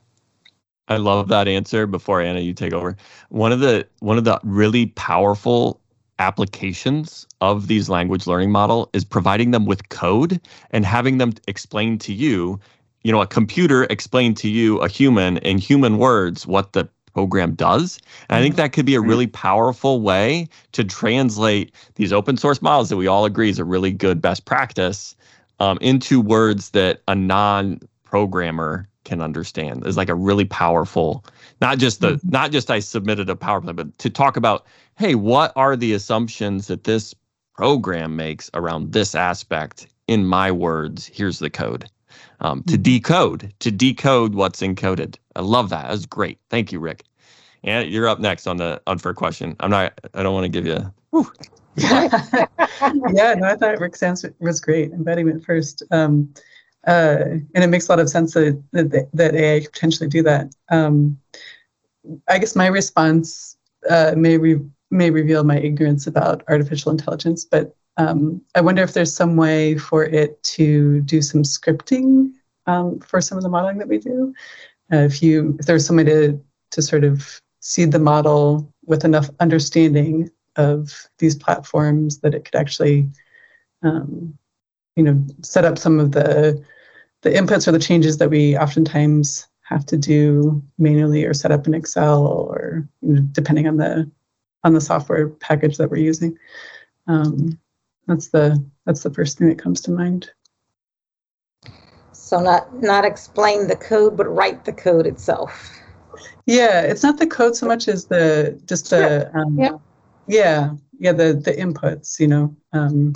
[0.88, 1.88] I love that answer.
[1.88, 2.98] Before Anna, you take over.
[3.30, 5.80] One of the one of the really powerful
[6.20, 10.40] applications of these language learning model is providing them with code
[10.70, 12.60] and having them explain to you,
[13.04, 17.54] you know, a computer explain to you, a human in human words, what the program
[17.56, 18.00] does.
[18.30, 18.64] And I think mm-hmm.
[18.64, 23.08] that could be a really powerful way to translate these open source models that we
[23.08, 25.16] all agree is a really good best practice
[25.60, 31.26] um, into words that a non programmer can understand is like a really powerful
[31.60, 32.30] not just the mm-hmm.
[32.30, 34.66] not just i submitted a powerpoint but to talk about
[34.98, 37.16] hey what are the assumptions that this
[37.56, 41.90] program makes around this aspect in my words here's the code
[42.42, 45.90] um, to decode to decode what's encoded I love that.
[45.90, 46.40] That's great.
[46.50, 47.04] Thank you, Ric.
[47.64, 49.56] And you're up next on the unfair question.
[49.60, 49.94] I'm not.
[50.14, 50.94] I don't want to give you.
[51.76, 54.92] yeah, no, I thought Ric's answer was great.
[54.92, 56.34] Embodiment first, um,
[56.88, 57.24] uh,
[57.56, 60.54] and it makes a lot of sense that that, that AI could potentially do that.
[60.70, 61.20] Um,
[62.28, 63.58] I guess my response
[63.90, 68.94] uh, may re- may reveal my ignorance about artificial intelligence, but um, I wonder if
[68.94, 72.32] there's some way for it to do some scripting
[72.68, 74.34] um, for some of the modeling that we do.
[74.92, 79.06] Uh, if you if there's some way to to sort of seed the model with
[79.06, 83.10] enough understanding of these platforms that it could actually
[83.84, 84.38] um,
[84.96, 86.64] you know set up some of the
[87.22, 91.68] the inputs or the changes that we oftentimes have to do manually or set up
[91.68, 94.10] in excel or you know, depending on the
[94.64, 96.38] on the software package that we're using
[97.08, 97.58] um,
[98.12, 100.32] that's the that's the first thing that comes to mind
[102.32, 105.78] so not not explain the code, but write the code itself.
[106.46, 109.78] Yeah, it's not the code so much as the just the um, yeah
[110.28, 112.22] yeah yeah the the inputs.
[112.22, 113.14] You know, um,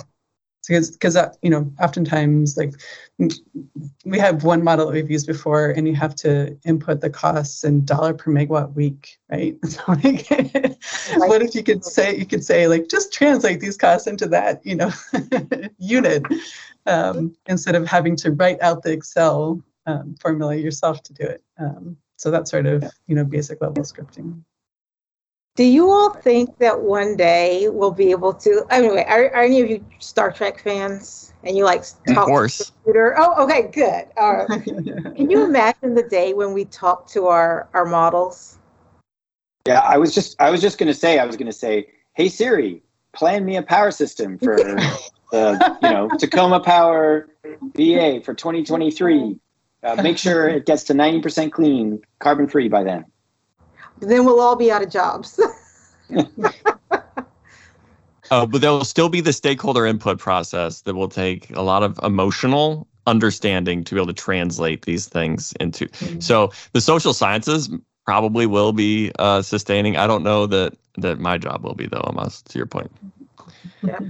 [0.66, 2.74] because because uh, you know oftentimes like
[4.04, 7.64] we have one model that we've used before and you have to input the costs
[7.64, 10.28] in dollar per megawatt week right so like
[11.28, 14.64] what if you could say you could say like just translate these costs into that
[14.64, 14.90] you know
[15.78, 16.22] unit
[16.86, 21.42] um, instead of having to write out the Excel um, formula yourself to do it.
[21.58, 24.42] Um, so that's sort of you know basic level scripting.
[25.56, 28.66] Do you all think that one day we'll be able to?
[28.70, 31.32] Anyway, are, are any of you Star Trek fans?
[31.44, 32.58] And you like talk of course.
[32.58, 33.14] to the computer?
[33.16, 34.06] Oh, okay, good.
[34.18, 34.64] All right.
[35.16, 38.58] Can you imagine the day when we talk to our our models?
[39.66, 41.86] Yeah, I was just I was just going to say I was going to say,
[42.14, 42.82] hey Siri,
[43.14, 44.56] plan me a power system for
[45.32, 47.28] the you know Tacoma Power
[47.74, 49.38] VA for 2023.
[49.82, 53.04] Uh, make sure it gets to 90% clean, carbon free by then.
[54.00, 55.38] Then we'll all be out of jobs.
[58.30, 61.82] oh, but there will still be the stakeholder input process that will take a lot
[61.82, 65.86] of emotional understanding to be able to translate these things into.
[65.86, 66.20] Mm-hmm.
[66.20, 67.70] So the social sciences
[68.04, 69.96] probably will be uh, sustaining.
[69.96, 72.00] I don't know that that my job will be though.
[72.04, 72.90] Almost to your point.
[73.82, 74.00] Yeah.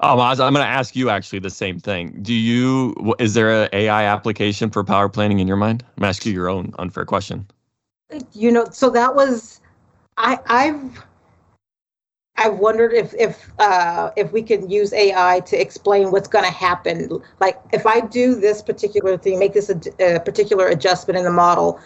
[0.00, 2.16] Oh, I'm going to ask you actually the same thing.
[2.22, 5.84] Do you is there an AI application for power planning in your mind?
[5.96, 7.46] I'm asking you your own unfair question.
[8.32, 9.60] You know, so that was
[10.16, 11.04] I I've
[12.38, 16.50] I wondered if if uh, if we could use AI to explain what's going to
[16.50, 17.20] happen.
[17.40, 19.80] Like if I do this particular thing, make this a,
[20.16, 21.80] a particular adjustment in the model,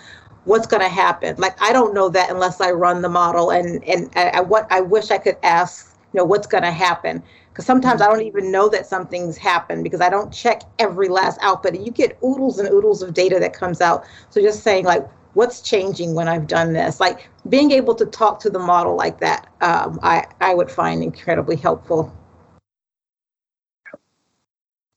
[0.44, 1.34] what's going to happen?
[1.38, 4.66] Like I don't know that unless I run the model, and and I, I what
[4.70, 7.22] I wish I could ask, you know, what's going to happen
[7.52, 11.38] because sometimes I don't even know that something's happened because I don't check every last
[11.42, 11.74] output.
[11.74, 14.04] And you get oodles and oodles of data that comes out.
[14.30, 17.00] So just saying like, what's changing when I've done this?
[17.00, 21.02] Like being able to talk to the model like that, um, I I would find
[21.02, 22.12] incredibly helpful.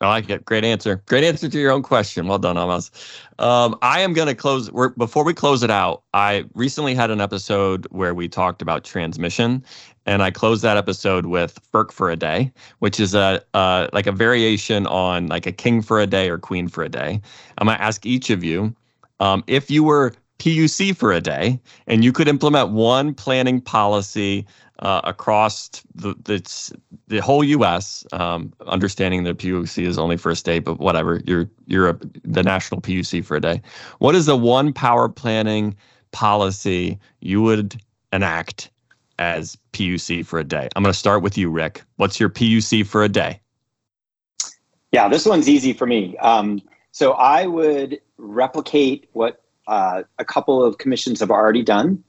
[0.02, 0.44] I like it.
[0.44, 1.02] Great answer.
[1.06, 2.28] Great answer to your own question.
[2.28, 2.92] Well done, Ahlmahz.
[3.40, 4.70] Um, I am going to close.
[4.72, 8.84] We're, before we close it out, I recently had an episode where we talked about
[8.84, 9.64] transmission,
[10.06, 13.42] and I closed that episode with FERC for a day, which is a
[13.94, 17.22] like a variation on like a king for a day or queen for a day.
[17.58, 18.76] I'm going to ask each of you
[19.22, 20.14] um, if you were
[20.46, 24.46] PUC for a day and you could implement one planning policy
[24.80, 26.78] uh, across the, the
[27.08, 28.06] the whole U.S.
[28.12, 31.22] Um, understanding that PUC is only for a state, but whatever.
[31.26, 33.62] You're you're a, the national PUC for a day.
[34.00, 35.76] What is the one power planning
[36.12, 37.82] policy you would
[38.14, 38.70] enact
[39.18, 40.70] as PUC for a day?
[40.76, 41.82] I'm going to start with you, Ric.
[41.96, 43.40] What's your PUC for a day?
[44.92, 46.18] Yeah, this one's easy for me.
[46.18, 52.04] Um, so I would replicate what uh, a couple of commissions have already done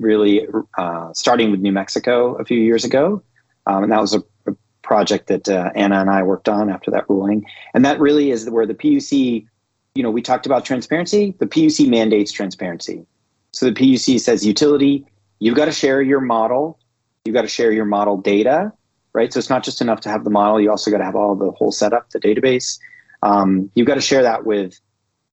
[0.00, 0.46] really
[0.78, 3.22] uh, starting with New Mexico a few years ago.
[3.66, 6.90] Um, and that was a, a project that uh, Anna and I worked on after
[6.90, 7.44] that ruling.
[7.74, 9.46] And that really is where the PUC,
[9.94, 11.34] you know, we talked about transparency.
[11.38, 13.06] The PUC mandates transparency.
[13.52, 15.06] So the PUC says, utility,
[15.38, 16.78] you've got to share your model,
[17.24, 18.72] you've got to share your model data,
[19.12, 19.32] right?
[19.32, 21.34] So it's not just enough to have the model, you also got to have all
[21.34, 22.78] the whole setup, the database.
[23.22, 24.80] Um, you've got to share that with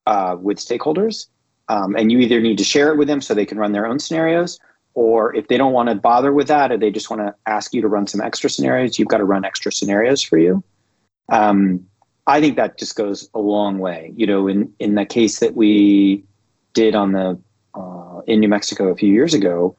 [0.07, 1.27] uh, with stakeholders.
[1.69, 3.85] Um, and you either need to share it with them so they can run their
[3.85, 4.59] own scenarios,
[4.93, 7.73] or if they don't want to bother with that, or they just want to ask
[7.73, 10.63] you to run some extra scenarios, you've got to run extra scenarios for you.
[11.29, 11.85] Um,
[12.25, 14.13] I think that just goes a long way.
[14.15, 16.23] You know, in in the case that we
[16.73, 17.39] did on the
[17.73, 19.75] uh, in New Mexico a few years ago,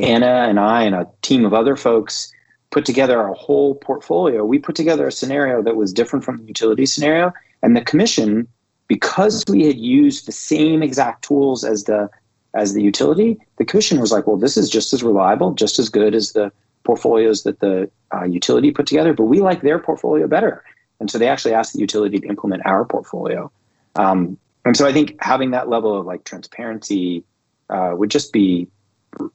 [0.00, 2.32] Anna and I and a team of other folks
[2.70, 4.44] put together a whole portfolio.
[4.44, 8.48] We put together a scenario that was different from the utility scenario, and the commission
[8.92, 12.10] because we had used the same exact tools as the
[12.52, 15.88] as the utility, the commission was like, well, this is just as reliable, just as
[15.88, 16.52] good as the
[16.84, 20.62] portfolios that the uh, utility put together, but we like their portfolio better.
[21.00, 23.50] And so they actually asked the utility to implement our portfolio.
[23.96, 24.36] Um,
[24.66, 27.24] and so I think having that level of like transparency
[27.70, 28.68] uh, would just be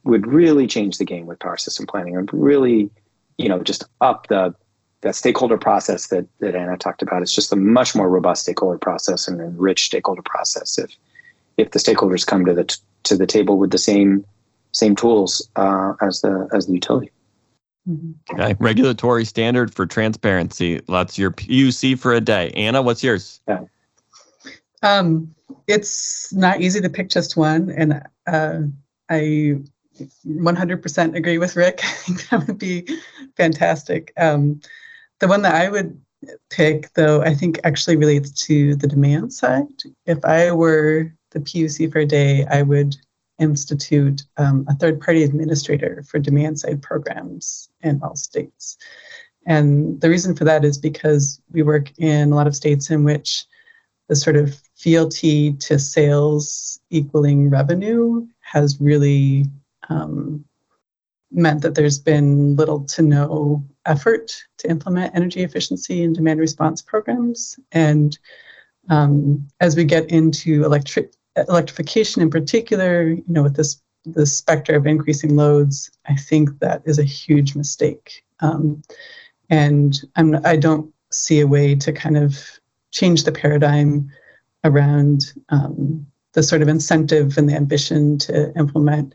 [0.04, 2.92] would really change the game with power system planning and really,
[3.40, 4.54] you know, just up the
[5.02, 8.80] that stakeholder process that, that Anna talked about is just a much more robust stakeholder
[8.80, 10.96] process and a rich stakeholder process if
[11.58, 14.26] if the stakeholders come to the t- to the table with the same
[14.72, 17.12] same tools uh, as the as the utility.
[17.88, 18.12] Mm-hmm.
[18.34, 18.56] Okay.
[18.60, 20.82] Regulatory standard for transparency.
[20.88, 22.52] That's your PUC for a day.
[22.52, 23.40] Anna, what's yours?
[23.48, 23.62] Yeah.
[24.84, 25.34] Um,
[25.68, 28.60] it's not easy to pick just one, and uh,
[29.10, 29.62] I
[30.28, 31.80] 100% agree with Ric.
[31.84, 32.88] I think that would be
[33.36, 34.12] fantastic.
[34.18, 34.62] Um,
[35.20, 36.00] the one that I would
[36.50, 39.68] pick, though, I think actually relates to the demand side.
[40.06, 42.96] If I were the PUC for a day, I would
[43.40, 48.78] institute um, a third party administrator for demand side programs in all states.
[49.46, 53.04] And the reason for that is because we work in a lot of states in
[53.04, 53.46] which
[54.10, 59.46] the sort of fealty to sales equaling revenue has really
[59.90, 60.44] um,
[61.32, 66.82] meant that there's been little to no effort to implement energy efficiency and demand response
[66.82, 67.60] programs.
[67.72, 68.18] And
[68.90, 74.76] um, as we get into electric electrification in particular, you know, with this the specter
[74.76, 78.24] of increasing loads, I think that is a huge mistake.
[78.40, 78.82] Um,
[79.50, 82.38] and I'm, I don't see a way to kind of
[82.92, 84.10] change the paradigm
[84.64, 89.14] around um, the sort of incentive and the ambition to implement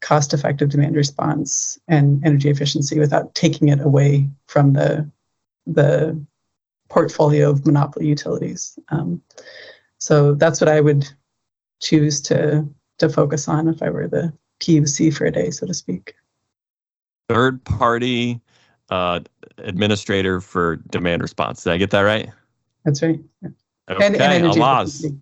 [0.00, 5.10] cost effective demand response and energy efficiency without taking it away from the
[5.66, 6.20] the
[6.88, 8.78] portfolio of monopoly utilities.
[8.88, 9.20] Um,
[9.98, 11.08] so that's what I would
[11.80, 12.66] choose to
[12.98, 16.14] to focus on if I were the PUC for a day, so to speak.
[17.28, 18.40] Third party
[18.90, 19.20] uh,
[19.58, 21.62] administrator for demand response.
[21.64, 22.28] Did I get that right?
[22.84, 23.20] That's right.
[23.42, 23.50] Yeah.
[23.90, 25.20] Okay, and, and energy efficiency.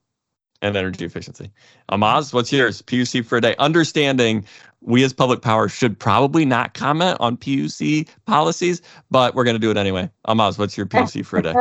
[0.62, 1.50] And energy efficiency.
[1.90, 2.80] Ahlmahz, what's yours?
[2.82, 3.54] PUC for a day.
[3.58, 4.44] Understanding
[4.80, 8.80] we as public power should probably not comment on PUC policies,
[9.10, 10.10] but we're going to do it anyway.
[10.26, 11.54] Ahlmahz, what's your PUC for a day?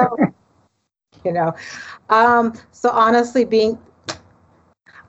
[1.25, 1.53] you know,
[2.09, 3.77] um, so honestly, being,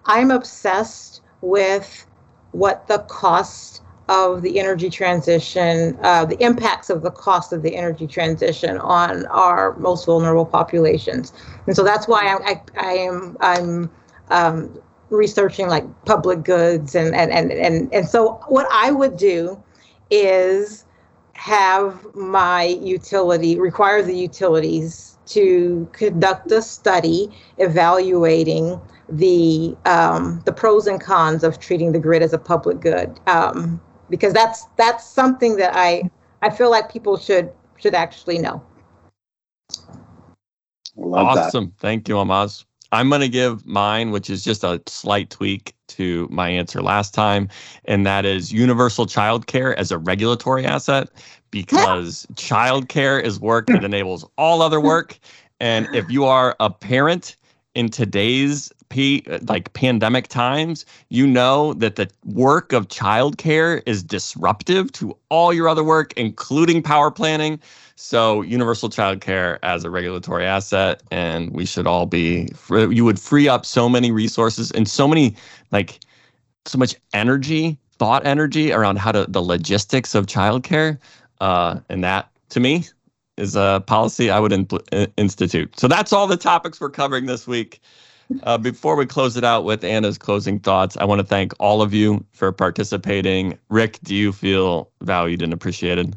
[0.07, 2.07] I'm obsessed with
[2.53, 7.76] what the cost of the energy transition, uh, the impacts of the cost of the
[7.76, 11.32] energy transition on our most vulnerable populations,
[11.66, 13.90] and so that's why I, I, I am I'm
[14.28, 19.62] um, researching like public goods and and and and, and so what I would do
[20.10, 20.85] is
[21.35, 27.28] have my utility require the utilities to conduct a study
[27.59, 33.20] evaluating the um, the pros and cons of treating the grid as a public good.
[33.26, 33.81] Um,
[34.11, 36.11] because that's that's something that I
[36.43, 38.62] I feel like people should should actually know.
[40.99, 41.78] awesome, that.
[41.78, 42.65] thank you, Ahlmahz.
[42.93, 47.15] I'm going to give mine, which is just a slight tweak to my answer last
[47.15, 47.49] time,
[47.85, 51.11] and that is universal childcare as a regulatory asset
[51.51, 55.19] because childcare is work that enables all other work.
[55.59, 57.37] And if you are a parent
[57.77, 64.90] in today's p like pandemic times, you know that the work of childcare is disruptive
[64.93, 67.61] to all your other work, including power planning.
[67.94, 72.48] So, universal childcare as a regulatory asset, and we should all be.
[72.70, 75.36] You would free up so many resources and so many,
[75.70, 76.01] like,
[76.65, 80.98] so much energy, thought energy around how to the logistics of childcare,
[81.40, 82.85] uh, and that to me
[83.36, 84.66] is a policy I would in,
[85.16, 85.78] institute.
[85.78, 87.80] So that's all the topics we're covering this week.
[88.42, 91.80] Uh, before we close it out with Anna's closing thoughts, I want to thank all
[91.80, 93.56] of you for participating.
[93.68, 96.16] Ric, do you feel valued and appreciated?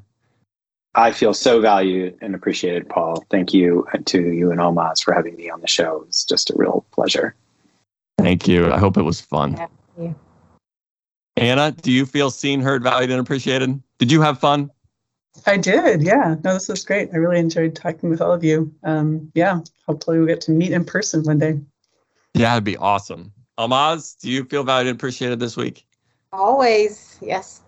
[0.96, 3.24] I feel so valued and appreciated, Paul.
[3.30, 6.04] Thank you to you and Ahlmahz for having me on the show.
[6.08, 7.36] It's just a real pleasure.
[8.18, 8.72] Thank you.
[8.72, 9.56] I hope it was fun.
[9.98, 10.14] Yeah.
[11.38, 13.82] Anna, do you feel seen, heard, valued, and appreciated?
[13.98, 14.72] Did you have fun?
[15.46, 16.02] I did.
[16.02, 16.36] Yeah.
[16.44, 17.10] No, this was great.
[17.14, 18.74] I really enjoyed talking with all of you.
[18.84, 19.62] Um, yeah.
[19.88, 21.60] Hopefully, we'll get to meet in person one day.
[22.34, 23.32] Yeah, it'd be awesome.
[23.58, 25.86] Ahlmahz, do you feel valued and appreciated this week?
[26.32, 27.18] Always.
[27.22, 27.62] Yes.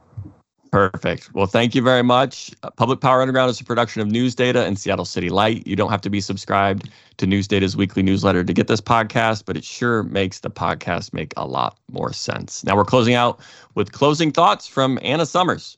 [0.72, 1.34] Perfect.
[1.34, 2.52] Well, thank you very much.
[2.64, 5.68] Uh, Public Power Underground is a production of News Data and Seattle City Light.
[5.68, 9.44] You don't have to be subscribed to News Data's weekly newsletter to get this podcast,
[9.46, 12.64] but it sure makes the podcast make a lot more sense.
[12.64, 13.42] Now we're closing out
[13.76, 15.76] with closing thoughts from Anna Sommers.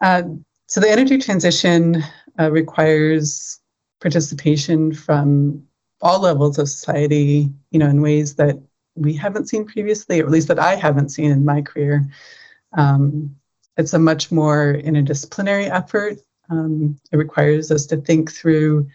[0.00, 0.22] Uh,
[0.72, 2.02] so the energy transition
[2.40, 3.60] uh, requires
[4.00, 5.62] participation from
[6.00, 8.58] all levels of society, you know, in ways that
[8.94, 12.06] we haven't seen previously, or at least that I haven't seen in my career.
[12.72, 13.36] Um,
[13.76, 16.20] it's a much more interdisciplinary effort.
[16.48, 18.88] Um, it requires us to think through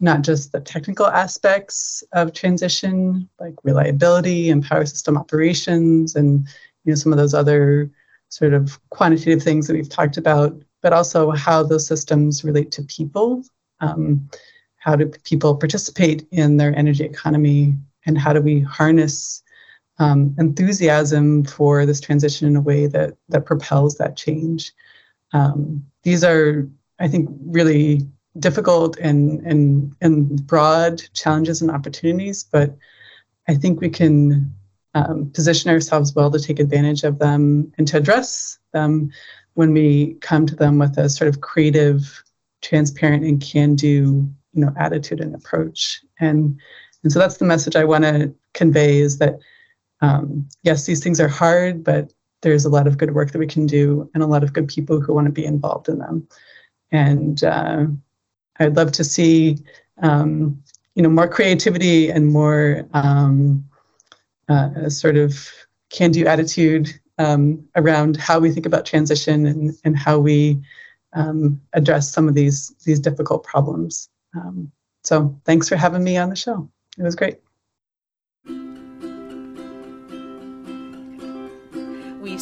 [0.00, 6.48] not just the technical aspects of transition, like reliability and power system operations, and
[6.82, 7.92] you know some of those other
[8.28, 12.82] sort of quantitative things that we've talked about, but also how those systems relate to
[12.82, 13.42] people.
[13.80, 14.28] Um,
[14.76, 19.42] how do people participate in their energy economy, and how do we harness
[19.98, 24.72] um, enthusiasm for this transition in a way that that propels that change.
[25.32, 26.68] Um, these are,
[26.98, 28.02] I think, really
[28.38, 32.76] difficult and and and broad challenges and opportunities, but
[33.48, 34.54] I think we can
[34.94, 39.10] um, position ourselves well to take advantage of them and to address them
[39.54, 42.22] when we come to them with a sort of creative,
[42.62, 46.00] transparent, and can-do, you know, attitude and approach.
[46.20, 46.58] And
[47.02, 49.38] and so that's the message I want to convey is that
[50.02, 52.12] um, yes, these things are hard, but
[52.42, 54.68] there's a lot of good work that we can do and a lot of good
[54.68, 56.26] people who want to be involved in them.
[56.90, 57.86] And uh,
[58.58, 59.58] I'd love to see,
[60.02, 60.62] um,
[60.94, 63.64] you know, more creativity and more um,
[64.48, 65.48] uh, sort of
[65.90, 70.60] can-do attitude um, around how we think about transition and, and how we
[71.12, 74.08] um, address some of these these difficult problems.
[74.34, 74.72] Um,
[75.04, 76.68] so thanks for having me on the show.
[76.98, 77.38] It was great.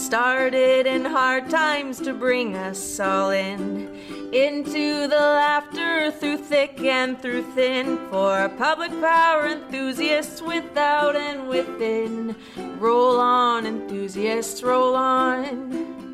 [0.01, 3.95] Started in hard times to bring us all in.
[4.33, 7.99] Into the laughter through thick and through thin.
[8.11, 12.35] For public power enthusiasts without and within.
[12.79, 16.10] Roll on, enthusiasts, roll on.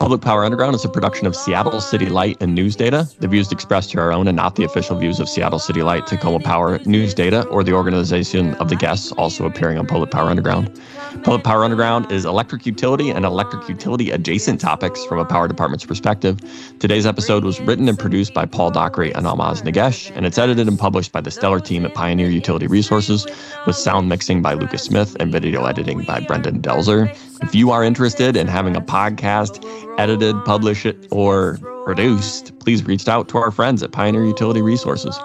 [0.00, 3.06] Public Power Underground is a production of Seattle City Light and News Data.
[3.18, 5.82] The views expressed here are our own and not the official views of Seattle City
[5.82, 10.10] Light, Tacoma Power, News Data, or the organization of the guests also appearing on Public
[10.10, 10.80] Power Underground.
[11.22, 15.84] Public Power Underground is electric utility and electric utility adjacent topics from a power department's
[15.84, 16.40] perspective.
[16.78, 20.66] Today's episode was written and produced by Paul Dockery and Ahlmahz Negash, and it's edited
[20.66, 23.26] and published by the stellar team at Pioneer Utility Resources,
[23.66, 27.14] with sound mixing by Lucas Smith and video editing by Brendan Delzer.
[27.42, 29.64] If you are interested in having a podcast
[29.98, 35.16] edited, published, or produced, please reach out to our friends at Pioneer Utility Resources.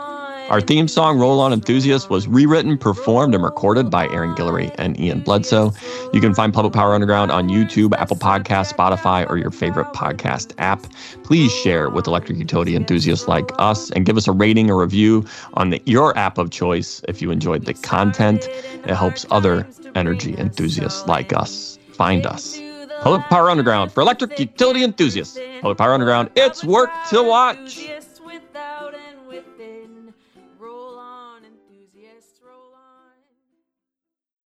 [0.49, 4.97] Our theme song, Roll On Enthusiast, was rewritten, performed, and recorded by Aaron Guillory and
[4.99, 5.73] Ian Bledsoe.
[6.13, 10.53] You can find Public Power Underground on YouTube, Apple Podcast, Spotify, or your favorite podcast
[10.59, 10.85] app.
[11.23, 15.25] Please share with electric utility enthusiasts like us and give us a rating or review
[15.55, 18.47] on the, your app of choice if you enjoyed the content.
[18.47, 22.59] It helps other energy enthusiasts like us find us.
[23.01, 25.37] Public Power Underground for electric utility enthusiasts.
[25.61, 27.89] Public Power Underground, it's work to watch.